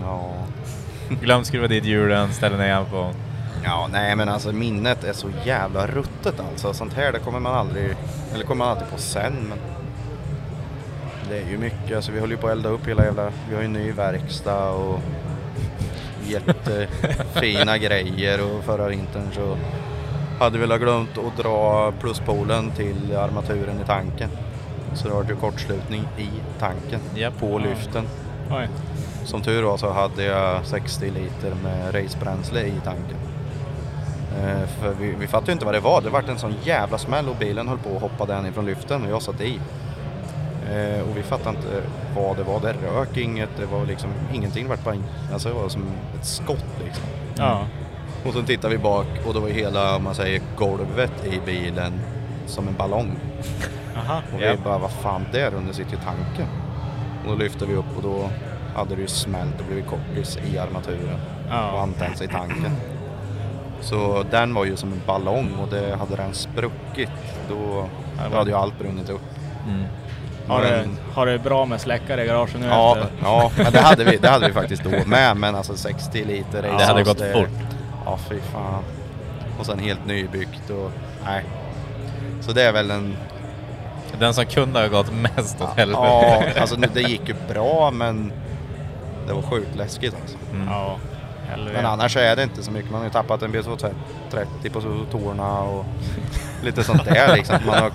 [0.01, 0.31] Ja.
[1.09, 3.11] Glömt skruva dit hjulen, ställer ner igen på...
[3.63, 6.73] Ja, nej men alltså minnet är så jävla ruttet alltså.
[6.73, 7.95] Sånt här det kommer man aldrig,
[8.33, 9.57] eller kommer man alltid på sen men
[11.29, 13.55] det är ju mycket, alltså vi håller ju på att elda upp hela jävla, vi
[13.55, 14.99] har ju ny verkstad och
[16.27, 19.57] jättefina grejer och förra vintern så
[20.39, 24.29] hade vi väl glömt att dra pluspolen till armaturen i tanken.
[24.93, 26.29] Så det var ju kortslutning i
[26.59, 27.39] tanken Japp.
[27.39, 28.03] på lyften.
[28.51, 28.67] Oj.
[29.25, 33.17] Som tur var så hade jag 60 liter med racebränsle i tanken.
[34.39, 36.01] Eh, för vi, vi fattade ju inte vad det var.
[36.01, 39.03] Det vart en sån jävla smäll och bilen höll på att hoppa den ifrån lyften
[39.05, 39.59] och jag satt i.
[40.71, 41.81] Eh, och vi fattade inte
[42.15, 42.59] vad det var.
[42.59, 44.63] Det rök inget, det var liksom ingenting.
[44.63, 44.95] Det, vart bara,
[45.33, 45.83] alltså det var som
[46.19, 47.03] ett skott liksom.
[47.37, 47.65] Ja.
[48.25, 51.93] Och så tittade vi bak och då var hela, om man säger, golvet i bilen
[52.45, 53.11] som en ballong.
[53.97, 54.21] Aha.
[54.33, 56.47] Och vi bara, vad fan, där under sitter ju tanken.
[57.23, 58.29] Och då lyfte vi upp och då
[58.75, 61.81] hade det ju smält och blivit kortis i armaturen och Ja.
[61.81, 62.71] antänt sig i tanken.
[63.81, 67.09] Så den var ju som en ballong och det hade den spruckit
[67.49, 67.85] då,
[68.31, 69.21] då hade ju allt brunnit upp.
[69.67, 69.83] Mm.
[70.47, 73.09] Har, du, Men- har du bra med släckare i garaget nu Ja, efter?
[73.23, 76.61] ja men det hade, vi, det hade vi faktiskt då med men alltså 60 liter
[76.61, 77.49] Det hade gått fort.
[78.05, 78.83] Ja, fy fan.
[79.59, 80.91] Och sen helt nybyggt och
[81.25, 81.43] nej.
[82.41, 83.17] Så det är väl en...
[84.19, 86.01] Den som kunde ha gått mest åt helvete.
[86.03, 88.31] Ja, alltså det gick ju bra men
[89.27, 90.37] det var sjukt läskigt alltså.
[90.53, 90.67] Mm.
[90.67, 90.97] Ja.
[91.73, 92.91] Men annars är det inte så mycket.
[92.91, 95.85] Man har ju tappat en B230 på tårna och
[96.63, 97.55] lite sånt där liksom.
[97.65, 97.91] Man har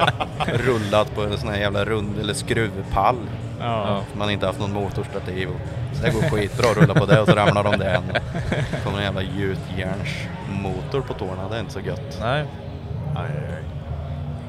[0.46, 3.16] rullat på en sån här jävla rund eller skruvpall.
[3.60, 4.00] Ja.
[4.18, 5.48] Man inte haft någon motorstativ.
[5.48, 5.56] Och,
[5.96, 8.00] så det går skitbra att rulla på det och så ramlar de där.
[8.84, 11.48] Kommer en jävla gjutjärnsmotor på tårna.
[11.50, 12.18] Det är inte så gött.
[12.20, 12.44] Nej.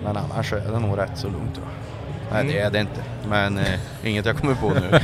[0.04, 1.74] Men annars är det nog rätt så lugnt tror jag.
[2.34, 2.68] Nej det Mm.
[2.68, 3.02] är det inte.
[3.30, 5.00] Men eh, inget jag kommer på nu.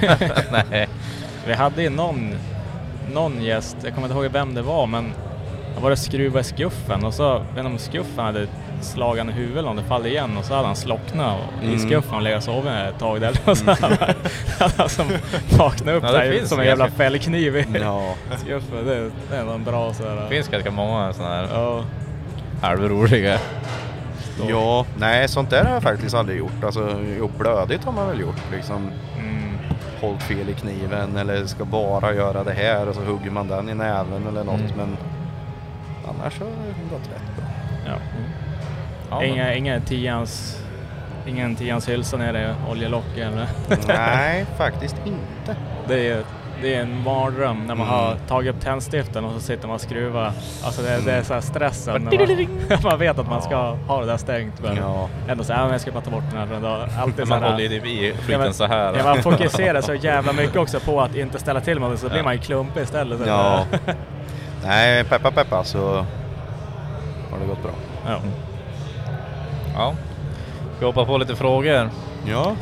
[0.72, 0.88] Nej.
[1.48, 2.36] Vi hade ju någon,
[3.14, 5.14] någon gäst, jag kommer inte ihåg vem det var, men
[5.74, 8.48] han var det skruva i skuffen och så, jag vet inte om skuffen hade
[8.82, 11.64] slagit han i huvudet eller om det faller igen och så hade han slocknat och
[11.64, 11.80] i Mm.
[11.80, 13.40] skuffen och legat och sovit ett tag där.
[13.46, 14.16] Och så hade
[14.60, 15.04] han alltså
[15.58, 18.14] vaknat upp Ja, det där finns som en jävla fällkniv i Ja.
[18.38, 18.86] skuffen.
[18.86, 20.16] Det, det är nog en bra sådär.
[20.16, 21.84] Det finns ganska många sådana här Ja.
[22.62, 23.38] halvroliga.
[24.50, 26.64] Ja, nej sånt där har jag faktiskt aldrig gjort.
[26.64, 28.92] Alltså, jo, blödigt har man väl gjort liksom.
[29.98, 30.10] Mm.
[30.10, 33.70] Hållit fel i kniven eller ska bara göra det här och så hugger man den
[33.70, 34.60] i näven eller något.
[34.60, 34.78] Mm.
[34.78, 34.98] Men
[36.10, 37.46] annars har det gått rätt bra.
[37.86, 37.94] Ja.
[39.10, 40.62] Ja, Inga, ingen tians,
[41.28, 43.48] ingen tians hylsa nere i oljelocket eller?
[43.88, 45.56] nej, faktiskt inte.
[45.88, 46.24] Det är,
[46.62, 48.00] det är en mardröm när man Mm.
[48.00, 50.32] har tagit upp tändstiften och så sitter man och skruvar.
[50.64, 51.94] Alltså det, det är så här stressen.
[52.06, 53.56] Bara När man, man vet att man ska
[53.88, 54.62] ha det där stängt.
[54.64, 55.10] Men Ja.
[55.28, 56.46] ändå så här, "Ja, men jag ska bara ta bort den här.
[56.46, 58.96] Men då, alltid så Man här, håller i Ja, skiten men- så här.
[58.98, 62.08] Ja, man fokuserar så jävla mycket också på att inte ställa till med det så
[62.08, 62.24] blir Ja.
[62.24, 63.20] man ju klumpig istället.
[63.20, 63.64] Så Ja.
[64.66, 65.88] Nej, peppa peppa så
[67.32, 67.72] har det gått bra.
[68.08, 68.18] ja.
[69.76, 69.94] Ja.
[70.78, 71.90] Ska hoppa på lite frågor.
[72.26, 72.56] Ja.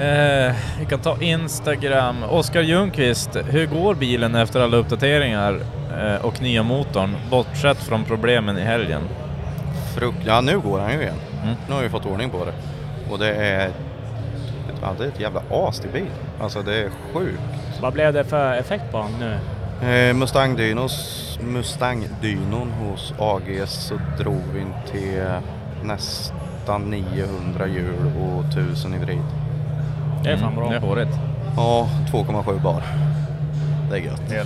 [0.00, 2.22] Eh, vi kan ta Instagram.
[2.22, 5.60] Oskar Ljungqvist, hur går bilen efter alla uppdateringar
[5.98, 7.16] eh, och nya motorn?
[7.30, 9.02] Bortsett från problemen i helgen.
[9.94, 11.14] Frukt, ja nu går han ju igen.
[11.42, 11.54] Mm.
[11.68, 12.52] Nu har vi fått ordning på det.
[13.12, 13.70] Och det är,
[14.82, 16.10] ja, det är ett jävla as till bil.
[16.40, 17.40] Alltså det är sjukt.
[17.80, 19.38] Vad blev det för effekt på honom nu?
[19.88, 25.24] Eh, Mustang Dynos, Mustang Dynon hos AGS så drog vi in till
[25.82, 29.45] nästan 900 hjul och 1000 i vrid.
[30.26, 30.68] Det är fan bra.
[30.70, 31.18] Det är hårigt.
[31.56, 32.82] Ja, 2,7 bar.
[33.90, 34.20] Det är gött.
[34.28, 34.44] Det är-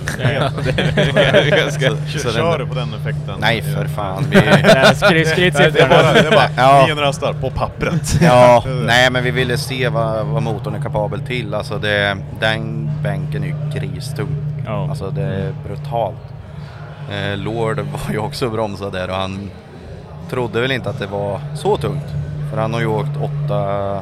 [2.33, 3.35] Kör du på den effekten?
[3.39, 4.25] Nej för fan.
[4.29, 5.69] Vi, Nej, skrytsiffrorna.
[5.69, 6.81] det är bara, det är bara Ja.
[6.81, 8.17] 900 hästar på pappret.
[8.21, 11.53] ja, nej men vi ville se vad, vad motorn är kapabel till.
[11.53, 14.27] Alltså det, den bänken är ju gristung.
[14.65, 14.89] Ja.
[14.89, 16.15] Alltså det är brutalt.
[17.11, 19.49] Eh, Lord var ju också bromsad där och han
[20.29, 22.05] trodde väl inte att det var så tungt.
[22.51, 23.17] För han har ju åkt
[23.47, 23.99] 8,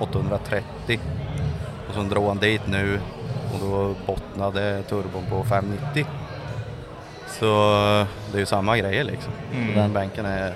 [0.00, 1.00] 830
[1.88, 3.00] och så drog han dit nu
[3.54, 6.06] och då bottnade turbon på 590.
[7.28, 7.46] Så
[8.32, 9.32] det är ju samma grejer liksom.
[9.54, 9.74] Mm.
[9.74, 10.54] Den bänken är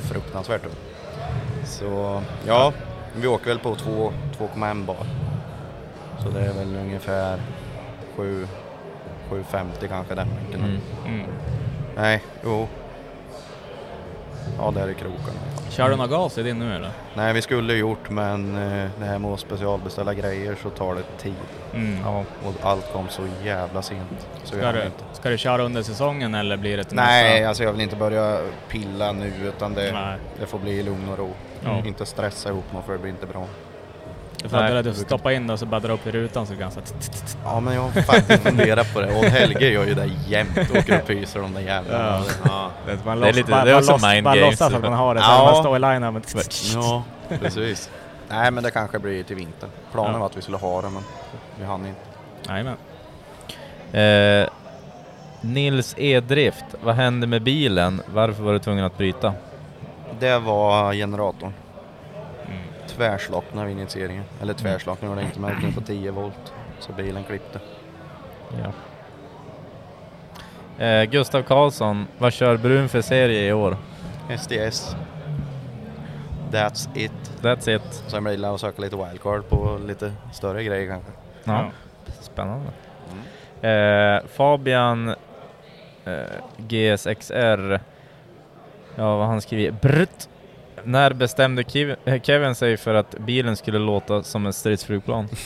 [0.00, 0.72] fruktansvärt tung.
[1.64, 2.72] Så ja,
[3.16, 5.06] vi åker väl på 2 2,1 bar.
[6.22, 7.40] Så det är väl ungefär
[8.16, 8.46] 7
[9.30, 10.60] 750 kanske den bänken.
[10.60, 10.80] Mm.
[11.06, 11.26] Mm.
[11.96, 12.68] Nej, jo.
[14.58, 15.38] Ja, där är krokarna.
[15.70, 16.90] Kör du någon gas i din nu eller?
[17.14, 21.02] Nej, vi skulle gjort men eh, det här med att specialbeställa grejer så tar det
[21.22, 21.34] tid.
[21.74, 21.98] Mm.
[22.04, 22.24] Ja.
[22.44, 24.26] Och allt kom så jävla sent.
[24.44, 25.04] Så Ska, du, inte.
[25.12, 27.48] ska du köra under säsongen eller blir det till Nej, nästa?
[27.48, 28.38] alltså jag vill inte börja
[28.68, 31.30] pilla nu utan det, det får bli i lugn och ro.
[31.64, 31.82] Ja.
[31.86, 33.46] Inte stressa ihop något för det blir inte bra.
[34.48, 34.82] För att Nej.
[34.82, 36.80] du stoppar in det och så bara drar upp i rutan så ganska...
[37.44, 41.00] Ja men jag har faktiskt funderat på det och Helge gör ju det jämt, åker
[41.00, 42.22] och pyser de där jävlarna.
[42.44, 42.70] Ja.
[42.86, 42.94] Ja.
[43.04, 44.50] Man Det är lite- det är också loss- mind Bara games.
[44.60, 45.44] låtsas att man har det, så Ja.
[45.52, 46.22] man står i line men...
[46.74, 47.02] Ja,
[47.40, 47.90] precis.
[48.28, 49.70] Nej men det kanske blir till vintern.
[49.92, 50.18] Planen Ja.
[50.18, 51.02] var att vi skulle ha det men
[51.58, 52.00] vi hann inte.
[52.48, 52.76] Jajamän.
[53.92, 54.48] Eh,
[55.40, 58.02] Nils Edrift, vad hände med bilen?
[58.06, 59.34] Varför var du tvungen att bryta?
[60.20, 61.52] Det var generatorn.
[62.96, 62.96] Mm.
[62.96, 64.24] Tvärslocknade vid initieringen.
[64.42, 66.52] Eller tvärslocknade var det inte, men gick på 10 volt.
[66.78, 67.60] Så bilen klippte.
[68.62, 68.72] Ja.
[70.84, 73.76] Eh, Gustav Karlsson, vad kör Brun för serie i år?
[74.38, 74.96] SDS.
[76.50, 77.12] That's it.
[77.40, 78.04] That's it.
[78.06, 81.10] Sen blir det att söka lite wildcard på lite större grejer kanske.
[81.44, 81.70] Ja.
[82.20, 82.70] Spännande.
[83.62, 85.08] Eh, Fabian
[86.04, 86.22] eh,
[86.56, 87.80] GSXR,
[88.96, 90.28] ja vad han skriver, Brutt.
[90.84, 91.64] När bestämde
[92.04, 95.28] eh, Kevin sig för att bilen skulle låta som ett stridsflygplan?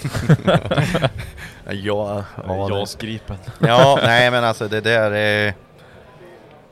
[1.70, 3.36] Ja, ja, det- JAS-gripen.
[3.58, 5.54] ja, nej men alltså det där är...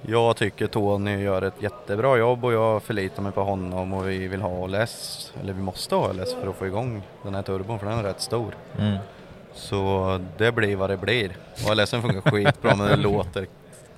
[0.06, 4.28] Jag tycker Tony gör ett jättebra jobb och jag förlitar mig på honom och vi
[4.28, 7.78] vill ha LS, eller vi måste ha LS för att få igång den här turbon
[7.78, 8.54] för den är rätt stor.
[8.78, 8.96] Mm.
[9.54, 11.36] Så det blir vad det blir.
[11.68, 13.46] Och LSen funkar skitbra men det låter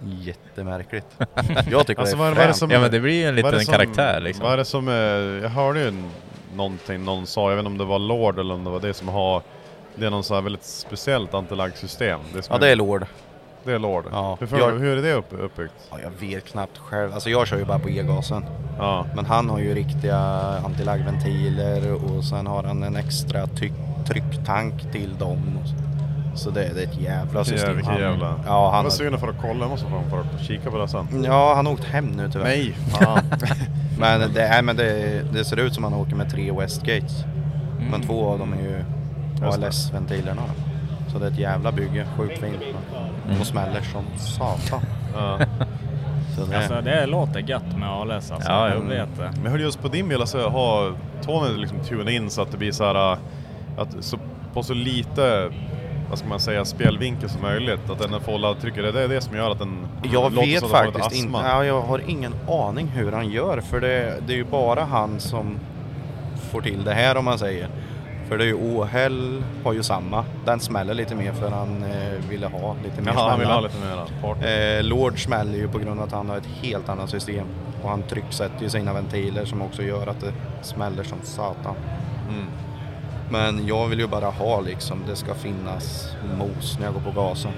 [0.05, 1.07] jättemärkligt.
[1.71, 2.71] Jag tycker Alltså det är är det som...
[2.71, 4.45] Ja, men det blir ju en liten det karaktär, liksom.
[4.45, 6.03] Vad är det som, eh, jag hörde ju
[6.55, 8.95] någonting någon sa, jag vet inte om det var Lord eller om det var det
[8.95, 9.43] som har,
[9.95, 12.21] det är någon så här väldigt speciellt antilaggsystem.
[12.35, 13.07] Det som Ja det är Lord.
[13.65, 14.05] Det är Lord.
[14.13, 14.37] Ja.
[14.41, 15.75] Hur, för, Jag- hur är det upp, uppbyggt?
[15.91, 17.13] Ja, jag vet knappt själv.
[17.15, 18.45] Alltså jag kör ju bara på e-gasen.
[18.79, 19.07] Ja.
[19.15, 20.19] Men han har ju riktiga
[20.65, 23.73] antilaggventiler och sen har han en extra tryck,
[24.09, 25.59] trycktank till dem.
[25.63, 25.75] och så.
[26.37, 27.77] Så det, det är ett jävla system.
[27.77, 28.27] Vilken Han- jävla...
[28.47, 30.89] Ja, Jag han, var sugen för att kolla, jag måste fan få kika på det
[30.89, 31.25] sen.
[31.25, 32.45] ja, han har åkt hem nu tyvärr.
[32.47, 33.19] Nej, fan.
[33.99, 37.25] Men, det, nej, men det, det ser ut som han åker med tre Westgates.
[37.91, 38.85] Men två av dem är ju.
[39.47, 40.43] ALS-ventilerna.
[41.13, 42.63] Så det är ett jävla bygge, sjukt fint.
[43.41, 44.81] Och smäller som satan.
[45.15, 45.39] Ja.
[46.51, 48.51] Det, Alltså det låter gött med ALS alltså.
[48.51, 49.31] Ja, jag vet det.
[49.43, 52.59] Men hur just på din bil, alltså, har Tony liksom tunat in så att det
[52.59, 53.19] blir så här äh,
[53.77, 54.19] att så,
[54.55, 55.51] på så lite
[56.09, 57.91] vad ska man säga, spelvinkel som möjligt?
[57.91, 61.13] Att den får hålla trycket, det är det som gör att den Jag vet faktiskt
[61.13, 64.85] inte, ja, jag har ingen aning hur han gör för det, det är ju bara
[64.85, 65.59] han som
[66.51, 67.69] får till det här om man säger.
[68.29, 72.29] För det är ju Åhäll har ju samma, den smäller lite mer för han eh,
[72.31, 73.61] ville ha lite mer Jaha, han vill smälla.
[74.21, 74.79] ha lite mer.
[74.79, 77.47] Eh, Lord smäller ju på grund av att han har ett helt annat system
[77.83, 80.33] och han trycksätter ju sina ventiler som också gör att det
[80.63, 81.75] smäller som satan.
[82.29, 82.47] Mm.
[83.31, 87.21] Men jag vill ju bara ha liksom, det ska finnas mos när jag går på
[87.21, 87.53] gasen.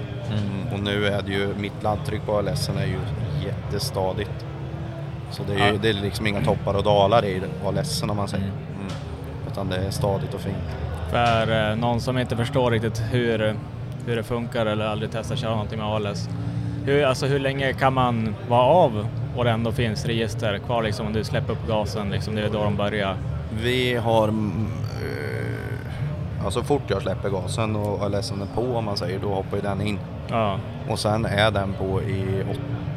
[0.73, 2.99] Och nu är det ju, mitt laddtryck på ALS är ju
[3.45, 4.45] jättestadigt.
[5.31, 5.79] Så det är, ju, Ja.
[5.81, 8.43] det är liksom inga toppar och dalar i ALS om man säger.
[8.45, 8.87] Mm.
[9.51, 10.55] Utan det är stadigt och fint.
[11.11, 13.55] För eh, någon som inte förstår riktigt hur,
[14.05, 16.29] hur det funkar eller aldrig testat köra någonting med ALS.
[16.85, 19.07] Hur, alltså hur länge kan man vara av
[19.37, 22.49] och det ändå finns register kvar liksom om du släpper upp gasen liksom, det är
[22.49, 23.17] då de börjar?
[23.63, 24.33] Vi har,
[26.39, 29.57] mm, eh, alltså fort jag släpper gasen och är på om man säger, då hoppar
[29.57, 29.99] ju den in.
[30.31, 30.55] Ja,
[30.89, 32.43] Och sen är den på i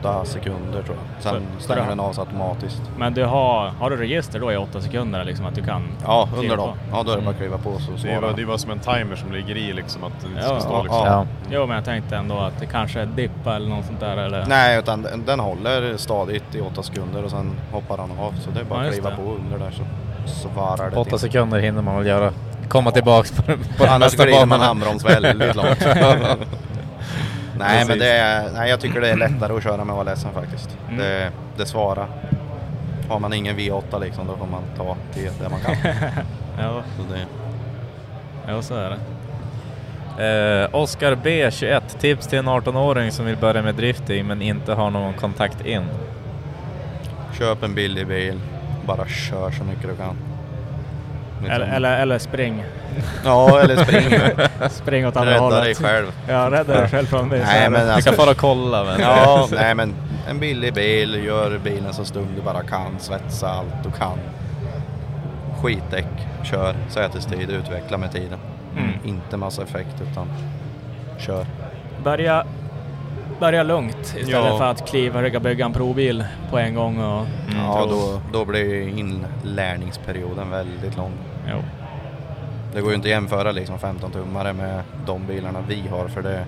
[0.00, 1.22] åtta sekunder tror jag.
[1.22, 2.82] Sen Så- stänger så- den av sig automatiskt.
[2.96, 5.82] men du har, har du register då i åtta sekunder liksom att du kan?
[6.04, 6.70] Ja, under dem.
[6.92, 8.36] Ja, då är det bara att kliva på så Det är, svarar bara, den.
[8.36, 10.60] det är bara som en timer som ligger i liksom, att det inte ska Ja,
[10.60, 11.06] stå ja, liksom.
[11.06, 11.26] ja.
[11.50, 14.46] Jo men jag tänkte ändå att det kanske är dippa eller något sånt där eller?
[14.48, 18.32] Nej, utan den, den håller stadigt i åtta sekunder och sen hoppar han av.
[18.40, 19.16] Så det är bara Ja, att kliva det.
[19.16, 19.82] på under där så
[20.48, 21.18] svarar det Åtta till.
[21.18, 22.30] sekunder hinner man väl göra.
[22.72, 23.42] Komma tillbaks på,
[23.78, 25.80] på Annars nästa glider man handbroms väldigt långt.
[27.58, 27.88] Nej, Precis.
[27.88, 30.78] men det är, nej, jag tycker det är lättare att köra med ALSen faktiskt.
[30.88, 30.98] Mm.
[30.98, 32.06] Det, det svarar.
[33.08, 35.76] Har man ingen V8 liksom, då får man ta till det man kan.
[36.58, 37.26] Ja, Så det,
[38.52, 40.64] ja så är det.
[40.64, 44.72] Eh, Oscar B 21, tips till en 18-åring som vill börja med drifting men inte
[44.74, 45.84] har någon kontakt in.
[47.38, 48.40] köp en billig bil,
[48.86, 50.16] bara kör så mycket du kan.
[51.42, 51.50] Liksom.
[51.62, 52.64] Eller, eller, eller spring.
[53.24, 54.20] Ja, eller spring.
[54.70, 55.62] Spring åt andra Rädda hållet.
[55.64, 56.06] dig själv.
[56.28, 57.40] Ja, rädda dig själv från mig.
[57.40, 59.00] så Nej, men Du alltså, kan fara och kolla men...
[59.00, 59.94] Ja, nej men
[60.28, 64.18] en billig bil, gör bilen så stum du bara kan, svetsa allt du kan.
[65.62, 66.06] Skitdäck,
[66.44, 68.38] kör, sätestid, utveckla med tiden.
[68.78, 68.90] Mm.
[69.04, 70.26] Inte massa effekt utan
[71.18, 71.46] kör.
[72.04, 72.44] Börja,
[73.40, 74.58] börja lugnt istället Ja.
[74.58, 76.98] för att kliva och bygga en provbil på en gång.
[77.00, 77.26] Och,
[77.56, 81.12] Ja, då, då blir inlärningsperioden väldigt lång.
[81.50, 81.62] Jo.
[82.74, 86.44] Det går ju inte att jämföra liksom 15-tummare med de bilarna vi har för det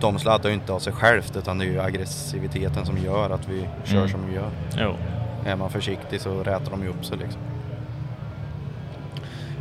[0.00, 3.48] de sladdar ju inte av sig självt utan det är ju aggressiviteten som gör att
[3.48, 4.08] vi kör Mm.
[4.08, 4.50] som vi gör.
[4.78, 4.94] Jo.
[5.46, 7.40] Är man försiktig så rätar de ju upp sig liksom.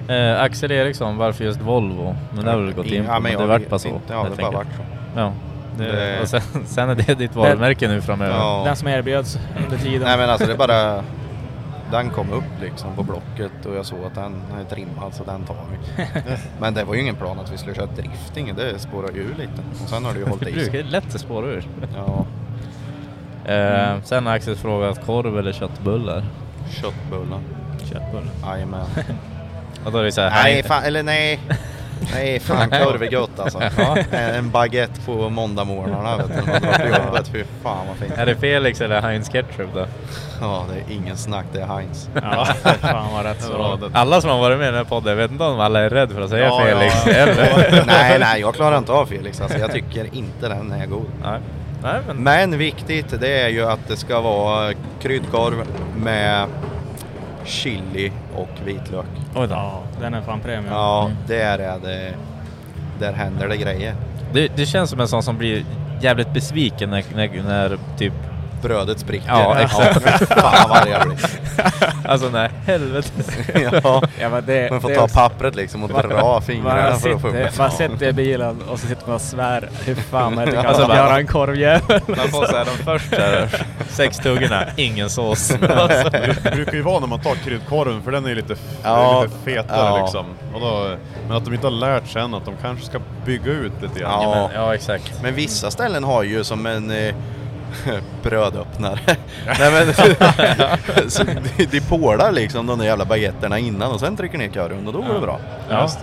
[0.07, 2.15] Eh, Axel Eriksson, varför just Volvo?
[2.33, 3.87] Men det har väl gått in på, Ja, men det vart bara så.
[3.87, 4.13] inte.
[4.13, 4.81] Ja, det bara varit så.
[5.15, 5.31] Ja.
[5.77, 8.35] Det, Det- Och sen, sen är det ditt varumärke nu framöver.
[8.35, 8.61] Ja.
[8.65, 10.01] Den som erbjöds under tiden.
[10.07, 11.03] Nej men alltså det är bara...
[11.91, 15.43] Den kom upp liksom på blocket och jag såg att den är trimmad så den
[15.43, 16.05] tar vi.
[16.59, 19.35] men det var ju ingen plan att vi skulle köra drifting, det spårar ju ur
[19.37, 19.61] lite.
[19.83, 20.83] Och sen har det ju hållit Det i sig.
[20.89, 21.67] lätt att spåra ur.
[21.95, 22.25] Ja,
[23.53, 26.23] Eh, sen har Axel frågat korv eller köttbullar.
[26.69, 27.39] köttbullar.
[27.83, 28.29] Köttbullar.
[28.45, 28.85] Jajamän.
[29.85, 31.39] Och då är det så här, Nej nej, fan, eller nej.
[32.13, 33.61] Nej fan korv är gott alltså.
[34.11, 37.27] En baguette på måndagmorgnarna vet du, man drar till jobbet.
[37.27, 38.13] Fy fan vad fint.
[38.17, 39.85] Är det Felix eller Heinz Ketchup då?
[40.41, 42.09] Ja, det är ingen snack, det är Heinz.
[42.21, 42.45] Ja,
[42.81, 43.51] fan vad rätt så.
[43.81, 45.79] Ja, Alla som har varit med i den här podden, jag vet inte om alla
[45.79, 46.95] är rädda för att säga Ja, Felix.
[47.05, 47.11] ja.
[47.13, 47.83] Eller?
[47.85, 49.57] nej, nej, jag klarar inte av Felix alltså.
[49.57, 51.05] Jag tycker inte den är god.
[51.23, 51.39] nej.
[51.83, 55.55] nej, men Men viktigt det är ju att det ska vara kryddkorv
[55.95, 56.47] med
[57.47, 59.05] chili och vitlök.
[59.35, 59.53] Oj då.
[59.55, 60.65] Ja, den är fan premium.
[60.73, 62.13] Ja, där är det.
[62.99, 63.95] Där händer det grejer.
[64.33, 65.65] Det, det känns som en sån som blir
[66.01, 68.13] jävligt besviken när, när, när typ
[68.61, 69.27] brödet spricker.
[69.27, 70.03] Ja, exakt.
[70.19, 71.17] fy fan vad arg jag blir.
[72.05, 73.09] Alltså nej, helvete.
[73.83, 74.01] ja.
[74.19, 77.09] Ja, men det, Man får det ta också- pappret liksom och dra fingrarna Man för
[77.09, 77.57] att få upp sitter, det.
[77.57, 79.69] man sitter i bilen och så sitter man och svär.
[79.85, 82.01] Hur fan heter Alltså, kan bara- göra en korvjävel?
[82.07, 83.17] Man får säga de första
[83.89, 85.51] sex tuggorna, ingen sås.
[85.69, 89.23] Alltså, det brukar ju vara när man tar kryddkorven för den är ju lite, Ja.
[89.23, 90.01] lite fetare Ja.
[90.01, 90.25] liksom.
[90.53, 90.95] Och då,
[91.27, 93.99] men att de inte har lärt sig än att de kanske ska bygga ut lite
[93.99, 94.23] grann.
[94.23, 94.49] Ja.
[94.55, 95.13] Ja, exakt.
[95.23, 97.15] Men vissa ställen har ju som en eh,
[98.23, 98.99] brödöppnare.
[99.59, 99.93] Nej men,
[101.09, 101.23] så
[101.57, 104.93] de, de pålar liksom de där jävla baguetterna innan och sen trycker ner korven och
[104.93, 105.39] då går det bra.
[105.69, 105.81] Ja.
[105.81, 105.99] Just.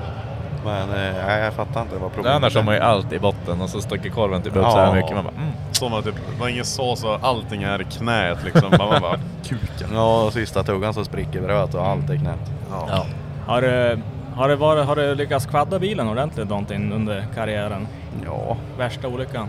[0.65, 3.19] Men eh, nej, jag fattar inte vad Det problemet annars har man ju allt i
[3.19, 4.95] botten och så sticker korven typ upp så här Ja.
[4.95, 5.15] mycket.
[5.15, 5.99] Man bara, mm.
[5.99, 8.71] Att det var ingen sås och allting är i knät liksom.
[8.79, 9.89] Man bara, kuken.
[9.95, 12.51] Ja, och sista tuggan så spricker brödet och allt är knät.
[12.71, 13.07] Ja.
[13.47, 13.99] Har du,
[14.35, 17.87] har, du varit, har du lyckats kvadda bilen ordentligt någonting under karriären?
[18.25, 18.57] Ja.
[18.79, 19.49] Värsta olyckan?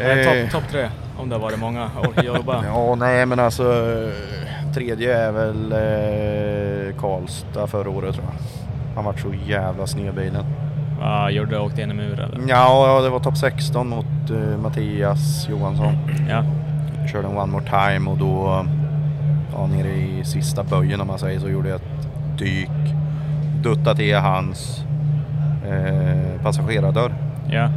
[0.00, 0.50] Eh.
[0.50, 0.88] Topp top tre,
[1.18, 2.64] om det har varit många orkar jobba.
[2.74, 3.64] Ja, nej men alltså
[4.74, 8.34] tredje är väl eh, Karlstad förra året tror jag.
[8.94, 10.44] Han vart så jävla sned bilen.
[11.30, 11.58] Gjorde du?
[11.58, 12.32] Åkte in i muren?
[12.32, 12.48] eller?
[12.48, 15.96] Ja, det var topp 16 mot eh, Mattias Johansson.
[16.28, 16.44] Ja.
[17.12, 18.66] Körde en one more time och då,
[19.52, 22.70] ja nere i sista böjen om man säger så, gjorde jag ett dyk.
[23.62, 24.84] Duttade till hans
[25.66, 27.14] eh, passagerardörr.
[27.50, 27.68] Ja.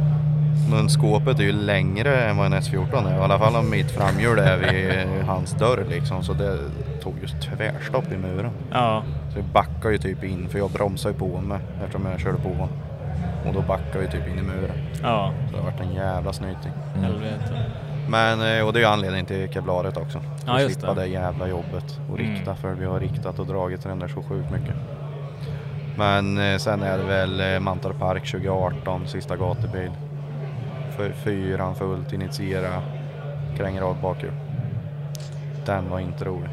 [0.70, 3.18] Men skåpet är ju längre än vad en S14 är.
[3.18, 6.22] I alla fall om mitt framhjul är vid hans dörr liksom.
[6.24, 6.58] Så det
[7.02, 8.50] tog ju tvärstopp i muren.
[8.72, 9.02] Ja.
[9.32, 12.38] Så jag backade ju typ in, för jag bromsade ju på mig eftersom jag körde
[12.38, 12.68] på honom.
[13.46, 14.76] Och då backade jag ju typ in i muren.
[15.02, 15.32] Ja.
[15.46, 16.72] Så det har varit en jävla snyting.
[17.02, 17.64] Helvete.
[18.08, 20.20] Men, eh, och det är ju anledningen till kevlaret också.
[20.46, 21.00] Ja, Att just slippa det.
[21.00, 22.34] det jävla jobbet och Mm.
[22.34, 24.74] rikta, för vi har riktat och dragit den där så sjukt mycket.
[25.96, 29.90] Men eh, sen är det väl eh, Mantorp Park 2018, sista gatubil.
[30.98, 32.82] För fyran fullt, initiera,
[33.56, 34.32] kränger av bakhjul.
[35.66, 36.50] Den var inte rolig.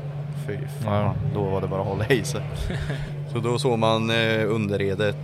[0.47, 1.13] Fy fan, Ja.
[1.33, 2.41] då var det bara att hålla i sig.
[3.31, 5.17] så då såg man eh, underredet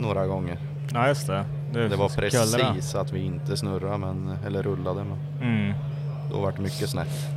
[0.00, 0.58] några gånger.
[0.94, 1.44] Ja, just det.
[1.72, 5.04] Du Det var precis att vi inte snurrade, men, eller rullade.
[5.04, 5.18] Men
[5.52, 5.74] Mm.
[6.30, 7.28] då var det mycket snett.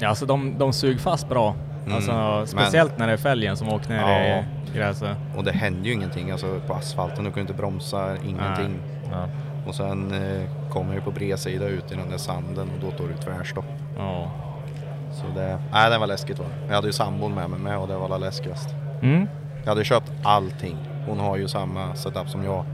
[0.00, 1.54] Ja, alltså de, de sug fast bra.
[1.84, 1.94] Mm.
[1.96, 4.44] Alltså, speciellt när det är fälgen som åker ner Ja.
[4.72, 5.16] i gräset.
[5.36, 7.24] Och det händer ju ingenting alltså på asfalten.
[7.24, 8.76] Du ju inte bromsa, ingenting.
[9.10, 9.26] Ja.
[9.66, 13.08] Och sen eh, kommer jag på bredsida ut i den där sanden och då står
[13.08, 13.64] det tvärstopp.
[13.96, 14.30] Ja.
[15.12, 16.66] Så det, nej det var läskigt var det.
[16.68, 18.68] Jag hade ju sambon med mig med och det var det läskigast.
[19.02, 19.26] Mm.
[19.62, 20.76] Jag hade köpt allting.
[21.06, 22.64] Hon har ju samma setup som jag.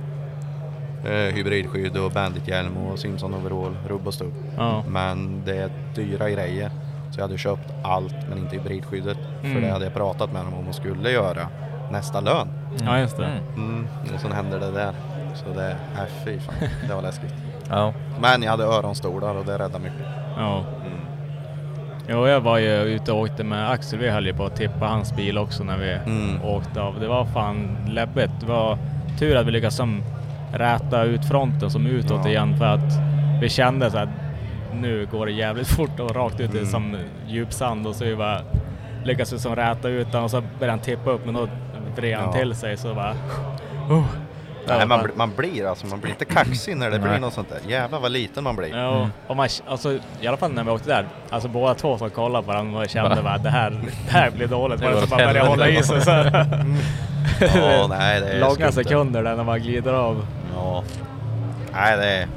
[1.05, 4.33] Eh, hybridskydd och bandithjälm och Simpson overall, rubb och stubb.
[4.57, 4.85] Ja.
[4.89, 6.71] Men det är dyra grejer.
[7.11, 9.19] Så jag hade köpt allt men inte hybridskyddet.
[9.41, 9.63] För Mm.
[9.63, 11.49] det hade jag pratat med dem om hon skulle göra
[11.93, 12.49] nästa lön.
[12.85, 13.25] Ja, just det.
[13.27, 13.41] Mm.
[13.57, 13.87] Mm.
[14.15, 14.93] Och sen hände det där.
[15.35, 16.55] Så det, nej fy fan,
[16.89, 17.35] det var läskigt.
[17.73, 17.93] Ja.
[18.21, 20.07] Men jag hade öronstolar och det räddade mycket.
[20.37, 20.65] Ja.
[20.87, 20.99] Mm.
[22.09, 23.99] Jo, jag var ju ute och åkte med Axel.
[23.99, 26.43] Vi höll ju på att tippa hans bil också när vi Mm.
[26.45, 27.01] åkte av.
[27.01, 28.31] Det var fan läbbigt.
[28.41, 28.79] Det var
[29.19, 30.03] tur att vi lyckades som
[30.55, 32.29] räta ut fronten som utåt Ja.
[32.31, 32.93] igen för att
[33.41, 34.09] vi kände så att
[34.75, 36.71] nu går det jävligt fort och rakt ut i Mm.
[36.71, 38.41] som djup sand och så vi bara
[39.05, 41.49] lyckades vi som räta ut den och så började han tippa upp men då
[41.97, 42.33] vred han Ja.
[42.33, 43.13] till sig så bara...
[43.91, 44.05] Oh.
[44.67, 47.33] Det Nej, man, blir- man blir alltså, man blir inte kaxig när det blir något
[47.33, 47.71] sånt där.
[47.71, 48.77] Jävlar vad liten man blir.
[48.77, 52.11] Ja, och man, alltså, i alla fall när vi åkte där, alltså båda två som
[52.11, 53.71] kollade på varandra och kände bara det här,
[54.07, 54.81] det här blir dåligt.
[54.81, 56.65] Det Bara bara började hålla i sig så här.
[57.41, 58.73] Ja, nej, det är Långa det.
[58.73, 60.27] sekunder där när man glider av.
[60.55, 60.85] Ja.
[61.73, 62.29] Nej, det är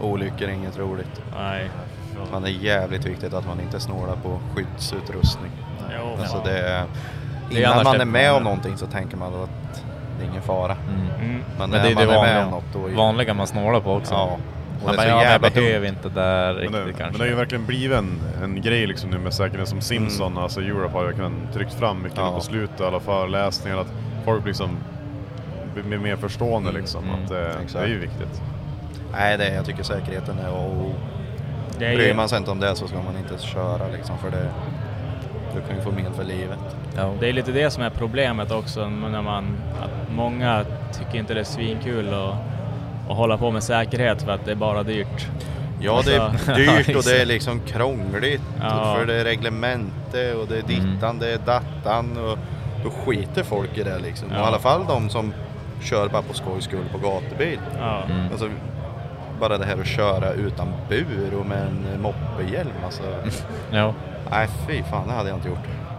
[0.00, 1.22] olyckor inget roligt.
[1.38, 1.70] Nej.
[2.32, 5.50] Man är jävligt viktigt att man inte snålar på skyddsutrustning.
[5.98, 6.50] Jo, Alltså ja.
[6.52, 6.84] det är,
[7.50, 9.84] Det är innan man det- är med om någonting så tänker man att
[10.18, 10.76] det är ingen fara.
[10.88, 11.00] Mm.
[11.30, 11.44] Mm.
[11.58, 14.14] Men, Men det är man det är vanliga, något då vanliga man snålar på också.
[14.14, 14.38] Ja.
[14.80, 15.96] Och Man det bara, är så ja, men jag jävla behöver dumt.
[16.04, 17.18] inte där Men riktigt det, men kanske.
[17.18, 20.42] det har ju verkligen blivit en, en grej liksom nu med säkerhet som Simpson, Mm.
[20.42, 22.32] alltså Europe har ju verkligen tryckt fram mycket Ja.
[22.34, 23.92] på slutet, alla föreläsningar, att
[24.24, 24.70] folk liksom
[25.74, 26.80] blir mer förstående Mm.
[26.80, 27.04] liksom.
[27.04, 27.24] Mm.
[27.24, 27.36] Att, eh,
[27.72, 28.42] det är ju viktigt.
[29.12, 30.94] Nej, det är, jag tycker säkerheten är och
[31.78, 34.18] Det är Bryr ju, man sig inte om det så ska man inte köra liksom
[34.18, 34.48] för det
[35.54, 36.58] du kan ju få men för livet.
[36.98, 37.12] Ja.
[37.20, 41.40] det är lite det som är problemet också, när man, att många tycker inte det
[41.40, 42.34] är svinkul att,
[43.10, 45.26] att hålla på med säkerhet för att det är bara dyrt.
[45.80, 48.94] Ja, det är Alltså, dyrt och det är liksom krångligt Ja.
[48.98, 52.38] för det är reglemente och det är dittan, det är dattan och
[52.84, 54.28] då skiter folk i det liksom.
[54.28, 54.46] Och I Ja.
[54.46, 55.32] alla fall de som
[55.82, 57.58] kör bara på skojs skull på gatubil.
[57.78, 58.02] Ja.
[58.10, 58.26] Mm.
[58.32, 58.48] Alltså,
[59.40, 63.02] bara det här att köra utan bur och med en moppehjälm alltså.
[63.70, 63.94] Ja.
[64.30, 65.58] Nej fy fan, det hade jag inte gjort.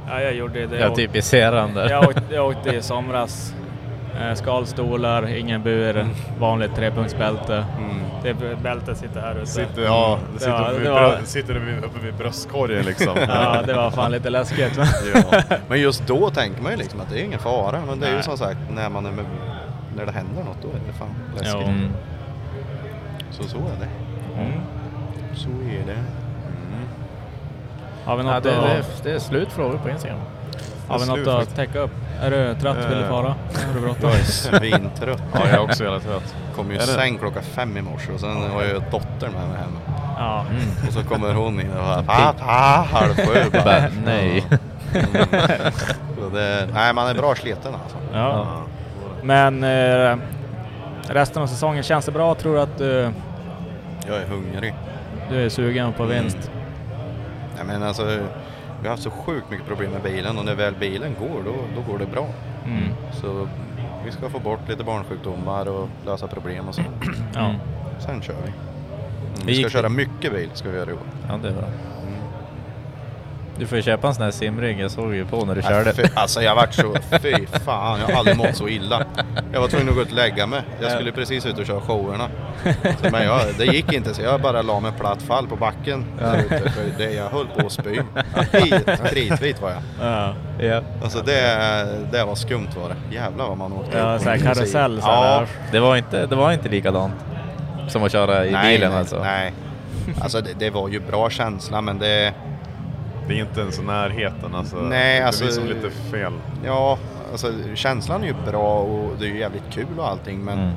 [0.09, 0.79] Ja, jag gjorde det.
[0.79, 1.89] Jag typ där.
[1.89, 3.53] Jag åkte, jag åkte i somras
[4.21, 6.07] Eh, skalstolar, ingen bur,
[6.39, 7.65] vanligt trepunktsbälte.
[7.77, 7.95] Mm.
[8.23, 9.45] Det bältet sitter här ute.
[9.45, 11.55] Sitter, ja, det sitter, Ja, vid det var- sitter
[11.85, 13.17] uppe vid bröstkorgen liksom.
[13.27, 14.77] Ja, det var fan lite läskigt.
[15.13, 15.41] Ja.
[15.67, 17.79] Men just då tänker man ju liksom att det är ingen fara.
[17.87, 18.23] Men det är ju Nej.
[18.23, 19.25] som sagt när man är med,
[19.95, 21.67] när det händer något då är det fan läskigt.
[21.67, 21.91] Mm.
[23.31, 23.89] Så så är det.
[24.41, 24.59] Mm.
[25.35, 26.03] Så är det.
[28.09, 28.63] Har vi Ja, något det, att,
[29.03, 30.19] det, det är slutfrågor på Instagram.
[30.87, 31.91] har vi slut något att täcka upp?
[32.21, 32.77] Är du trött?
[32.89, 33.27] Vill du Eh, fara?
[33.67, 34.09] Har du bråttom?
[34.09, 35.23] Jag är svintrött.
[35.33, 36.35] Ja, jag är också jävla trött.
[36.55, 39.47] Kom ju i säng klockan fem i morse och sen har jag ju dotter med
[39.49, 39.77] mig hem.
[40.17, 40.45] Ja.
[40.87, 42.43] Och så kommer hon in och bara pappa
[42.91, 43.49] halv sju.
[43.65, 44.45] Bara, nej.
[44.93, 45.27] Mm.
[46.33, 47.97] Det, nej man är bra sliten alltså.
[48.13, 48.47] Ja.
[49.23, 50.17] Men eh,
[51.07, 52.35] resten av säsongen, känns det bra?
[52.35, 53.11] Tror du att du,
[54.07, 54.73] Jag är hungrig.
[55.29, 56.51] du är sugen på vinst?
[57.59, 58.05] Nej, men alltså,
[58.81, 61.55] vi har haft så sjukt mycket problem med bilen och när väl bilen går då,
[61.75, 62.27] då går det bra.
[62.65, 62.83] Mm.
[63.21, 63.47] Så
[64.05, 66.81] vi ska få bort lite barnsjukdomar och lösa problem och så.
[67.35, 67.55] Ja.
[67.99, 68.49] Sen kör vi.
[68.49, 70.99] Mm, vi ska köra mycket bil ska vi göra i år.
[71.27, 71.67] Ja, det är bra.
[73.59, 75.69] Du får ju köpa en sån här simring, jag såg ju på när du Nej,
[75.69, 75.93] körde.
[75.93, 79.05] fy, alltså jag vart så, fy fan, jag har aldrig mått så illa.
[79.53, 80.61] Jag var tvungen att gå ut och lägga mig.
[80.81, 82.29] Jag skulle precis ut och köra showerna.
[83.01, 86.05] Så, men jag, det gick inte så jag bara la mig platt fall på backen
[86.19, 86.69] där ute.
[86.69, 87.99] För det, jag höll på att spy.
[88.51, 89.81] Vit, kritvit var jag.
[90.01, 90.33] Ja.
[90.59, 90.81] Ja.
[91.03, 93.15] Alltså det, det var skumt var det.
[93.15, 95.45] Jävlar vad man åkte Ja, upp så här karusell så Ja.
[95.71, 97.13] Det var inte, det var inte likadant
[97.87, 99.19] som att köra i nej, bilen alltså.
[99.23, 99.53] Nej.
[100.21, 102.33] Alltså det, det var ju bra känsla men det,
[103.27, 104.75] Det är inte ens i närheten alltså.
[104.75, 106.33] Nej, det alltså- blir som lite fel.
[106.65, 106.97] ja,
[107.31, 110.73] alltså känslan är ju bra och det är ju jävligt kul och allting men Mm.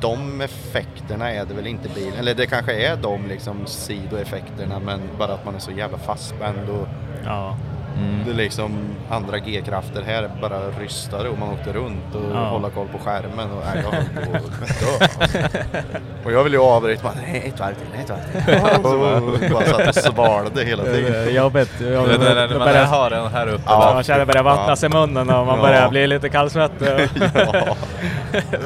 [0.00, 5.00] de effekterna är det väl inte bilen, eller det kanske är de liksom sidoeffekterna men
[5.18, 6.88] bara att man är så jävla fastspänd och
[7.24, 7.56] Ja.
[7.96, 8.24] Mm.
[8.24, 8.78] det är liksom
[9.10, 12.38] andra G-krafter här bara rystade och man åkte runt och Ja.
[12.48, 15.38] hålla koll på skärmen och nej, jag höll på att dö alltså.
[16.24, 19.54] Och jag ville ju avbryta, bara, nej ett varv till, ett varv till.
[19.54, 21.34] Och bara satt och svalde hela Det tiden.
[21.34, 21.80] jobbigt.
[21.80, 23.62] Vet, när när man börjar, har den här uppe.
[23.66, 23.90] Ja.
[23.94, 25.62] man känner det börjar vattnas i munnen och man Ja.
[25.62, 26.88] börjar bli lite kallsvettig.
[27.34, 27.76] ja.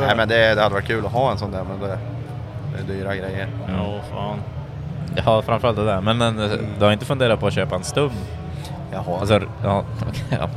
[0.01, 1.99] Nej men det, det hade varit kul att ha en sån där men det,
[2.87, 3.49] det är dyra grejer.
[3.69, 4.39] Ja, fan.
[5.27, 6.01] Ja, framförallt det där.
[6.01, 6.37] Men en,
[6.79, 8.11] du har inte funderat på att köpa en stum?
[8.93, 9.85] Jag har Alltså, ja,
[10.31, 10.49] ja.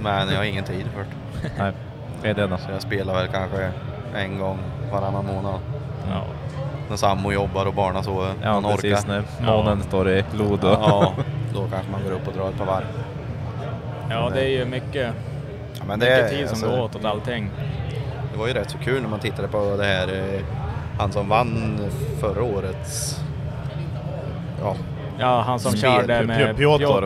[0.00, 1.50] men jag har ingen tid för det.
[1.58, 1.72] Nej,
[2.22, 2.56] det är det då.
[2.56, 3.70] Så jag spelar väl kanske
[4.14, 4.58] en gång
[4.92, 5.60] varannan månad.
[6.10, 6.22] Ja.
[6.88, 8.32] När sambo jobbar och barnen sover.
[8.42, 9.04] Ja, man precis.
[9.04, 9.22] orkar.
[9.40, 10.58] När månen står i och...
[10.62, 11.12] Ja,
[11.54, 12.84] då kanske man går upp och drar ett par varv.
[14.10, 15.14] ja, det är ju mycket,
[15.78, 17.50] Ja, men mycket det, tid som alltså, går åt åt allting.
[18.32, 20.40] Det var ju rätt så kul när man tittade på det här, eh,
[20.98, 21.78] han som vann
[22.20, 23.20] förra årets,
[24.62, 24.76] ja,
[25.20, 25.80] Ja, han som Spel.
[25.82, 26.88] körde med Piotr, Ja.
[26.88, 27.04] Piotr,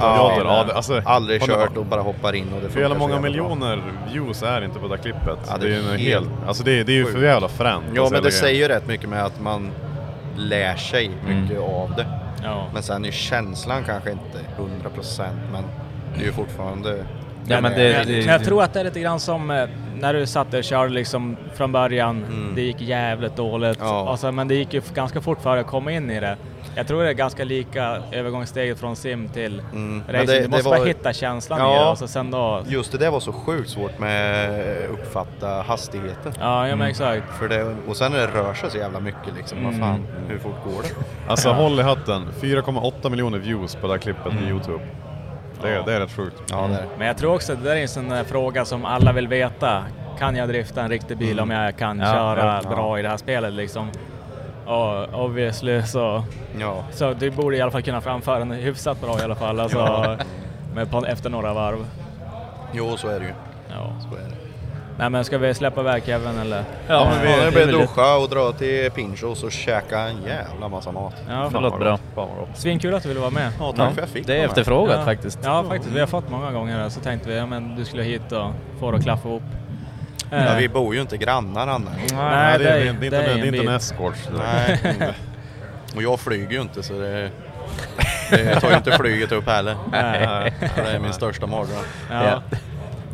[0.48, 3.82] ja, det- alltså, aldrig kört och bara hoppar in och det För jävla många miljoner
[4.12, 5.38] views är inte på det där klippet.
[5.48, 7.48] Ja, det, är ju en helt helt, alltså det, är- det är ju för jävla
[7.48, 7.84] fränt.
[7.94, 9.70] Ja men det säger ju rätt mycket med att man
[10.36, 12.06] lär sig mycket av det.
[12.42, 12.66] Ja.
[12.74, 15.64] Men sen är känslan kanske inte 100% men
[16.16, 17.04] det är ju fortfarande
[17.46, 19.50] Ja, men det- Men jag, det- men jag tror att det är lite grann som
[19.50, 19.64] eh,
[20.00, 22.24] när du satt och körde liksom från början.
[22.24, 22.54] Mm.
[22.54, 23.78] Det gick jävligt dåligt.
[23.80, 24.10] Ja.
[24.10, 26.36] Alltså, men det gick ju ganska fort för att komma in i det.
[26.74, 30.02] Jag tror det är ganska lika övergångssteget från sim till Mm.
[30.08, 30.26] Racing.
[30.26, 31.76] det- du det måste var- bara hitta känslan Ja.
[31.76, 32.62] i det och så sen då...
[32.68, 36.32] Just det där var så sjukt svårt med att uppfatta hastigheten.
[36.40, 37.22] Ja, ja men exakt.
[37.38, 40.38] För det, och sen när det rör sig så jävla mycket liksom, vad fan, hur
[40.38, 40.88] fort går det?
[41.30, 44.80] Alltså håll i hatten, 4,8 miljoner views på det här klippet på Youtube.
[45.62, 45.82] Det, är- Ja.
[45.86, 46.36] det är rätt sjukt.
[46.50, 46.86] Ja, det är.
[46.98, 49.28] Men jag tror också att det där är en sån där fråga som alla vill
[49.28, 49.84] veta.
[50.18, 52.68] Kan jag drifta en riktig bil om jag kan Ja, köra ja.
[52.70, 53.90] bra i det här spelet liksom?
[54.66, 56.24] Och obviously så,
[56.58, 56.84] Ja.
[56.92, 59.60] så du borde i alla fall kunna framföra den hyfsat bra i alla fall.
[59.60, 60.16] Alltså,
[60.74, 61.86] med på, efter några varv.
[62.72, 63.32] Jo, så är det ju.
[63.70, 63.92] Ja.
[64.10, 64.31] Så är det.
[65.02, 66.64] Nej men ska vi släppa iväg Kevin eller?
[66.88, 70.22] Ja, men vi- ja, det det väl duscha och dra till Pinchos och käka en
[70.26, 71.14] jävla massa mat.
[71.28, 71.98] Ja, Det låter bra.
[72.54, 73.52] Svinkul att du ville vara med.
[73.60, 75.04] Ja, tack Ja, för att jag fick det är efterfrågat ja.
[75.04, 75.38] faktiskt.
[75.44, 78.32] Ja faktiskt, vi har fått många gånger så tänkte vi ja, men du skulle hit
[78.32, 78.50] och
[78.80, 79.42] få det att klaffa ihop.
[80.30, 81.94] Ja, Eh, vi bor ju inte grannar annars.
[81.96, 83.74] Nej, det, är, det är- det, är inte, det är det är en inte en
[83.76, 84.14] escort.
[84.38, 84.80] Nej.
[85.96, 87.30] Och jag flyger ju inte så det,
[88.30, 89.76] det tar ju inte flyget upp heller.
[89.92, 90.52] Nej.
[90.76, 91.84] Det är min största mardröm.
[92.10, 92.42] Ja.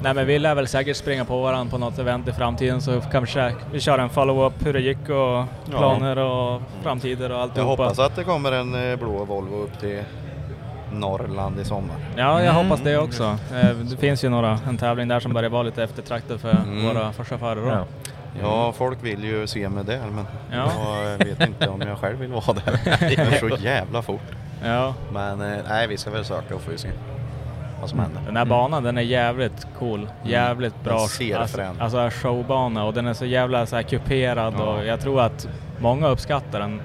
[0.03, 3.01] Nej men vi lär väl säkert springa på varandra på något event i framtiden så
[3.01, 7.82] kanske vi kör en follow-up hur det gick och planer och framtider och Jag alltihopa.
[7.82, 10.03] hoppas att det kommer en eh, blå Volvo upp till
[10.92, 11.96] Norrland i sommar.
[12.16, 13.24] Ja, jag hoppas det också.
[13.55, 16.86] Eh, Det finns ju några, en tävling där som börjar vara lite eftertraktad för Mm.
[16.86, 17.66] våra chaufförer.
[17.76, 17.84] Ja.
[18.42, 20.70] Ja, folk vill ju se mig där men Ja.
[21.18, 22.80] jag vet inte om jag själv vill vara där.
[23.01, 24.20] Det är så jävla fort.
[24.64, 24.94] Ja.
[25.12, 26.88] Men eh, nej, vi ska väl söka och vi se.
[27.81, 28.20] Vad som händer.
[28.26, 31.09] Den här banan den är jävligt cool, jävligt Den bra.
[31.09, 34.64] ser alltså, alltså showbana och den är så jävla så här kuperad Ja.
[34.64, 35.49] och jag tror att
[35.79, 36.81] många uppskattar den.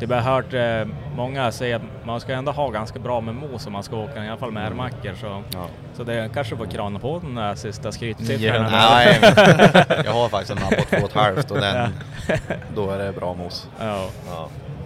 [0.00, 3.66] Det har hört eh, många säga att man ska ändå ha ganska bra med mos
[3.66, 5.14] om man ska åka, i alla fall med R-mackor.
[5.20, 5.42] Så,
[5.96, 8.72] så det kanske får krana på den där sista skrytsiffran.
[8.72, 9.18] Nej,
[10.04, 11.90] jag har faktiskt en på två och den,
[12.74, 13.68] då är det bra mos.
[13.80, 14.08] Ja.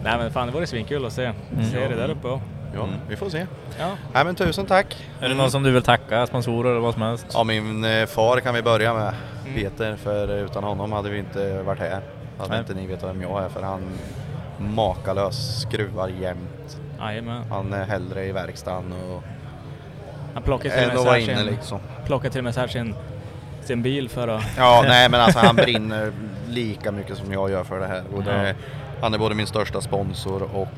[0.04, 1.32] Nej men fan det vore svinkul att se,
[1.72, 2.46] se det där uppe också.
[2.74, 3.46] Ja, vi får se.
[3.78, 3.90] Ja.
[4.14, 4.96] Nej men tusen tack.
[5.20, 6.26] Är det någon som du vill tacka?
[6.26, 7.26] Sponsorer eller vad som helst?
[7.32, 9.14] Ja, min eh, far kan vi börja med,
[9.46, 9.54] Mm.
[9.62, 12.00] Peter, för utan honom hade vi inte varit här.
[12.38, 12.58] Hade Nej.
[12.58, 13.82] inte ni vetat vem jag är, för han
[14.58, 16.78] makalös skruvar jämt.
[16.98, 17.42] Jajamän.
[17.50, 19.22] Han är hellre i verkstaden och
[20.34, 21.80] Han plockar till och med sin, liksom.
[22.06, 22.94] plockar till och med så här sin,
[23.62, 24.42] sin bil för att...
[24.56, 26.12] Ja, nej men alltså han brinner
[26.48, 28.02] lika mycket som jag gör för det här.
[28.14, 28.54] Och det, Ja.
[29.00, 30.68] Han är både min största sponsor och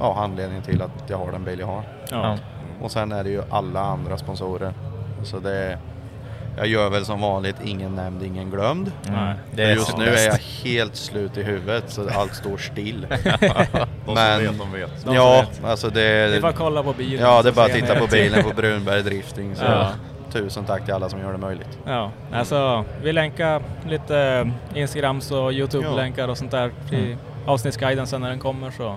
[0.00, 1.82] ja, anledningen till att jag har den bil jag har.
[2.10, 2.36] Ja.
[2.82, 4.72] Och sen är det ju alla andra sponsorer.
[5.24, 5.78] Så det,
[6.56, 8.92] jag gör väl som vanligt, ingen nämnd, ingen glömd.
[9.52, 10.26] Det är just nu bäst.
[10.26, 13.06] är jag helt slut i huvudet så allt står still.
[14.04, 15.04] som vet, de vet.
[15.04, 15.64] De ja, vet.
[15.64, 16.00] alltså det...
[16.00, 18.44] Det är bara att kolla på bilen Ja, det är bara att titta på bilen
[18.44, 19.56] på Brunberg Drifting.
[19.56, 19.88] Så Ja.
[20.32, 21.78] tusen tack till alla som gör det möjligt.
[21.86, 28.28] Ja, alltså vi länkar lite Instagrams och Youtube-länkar och sånt där till avsnittsguiden sen när
[28.28, 28.96] den kommer så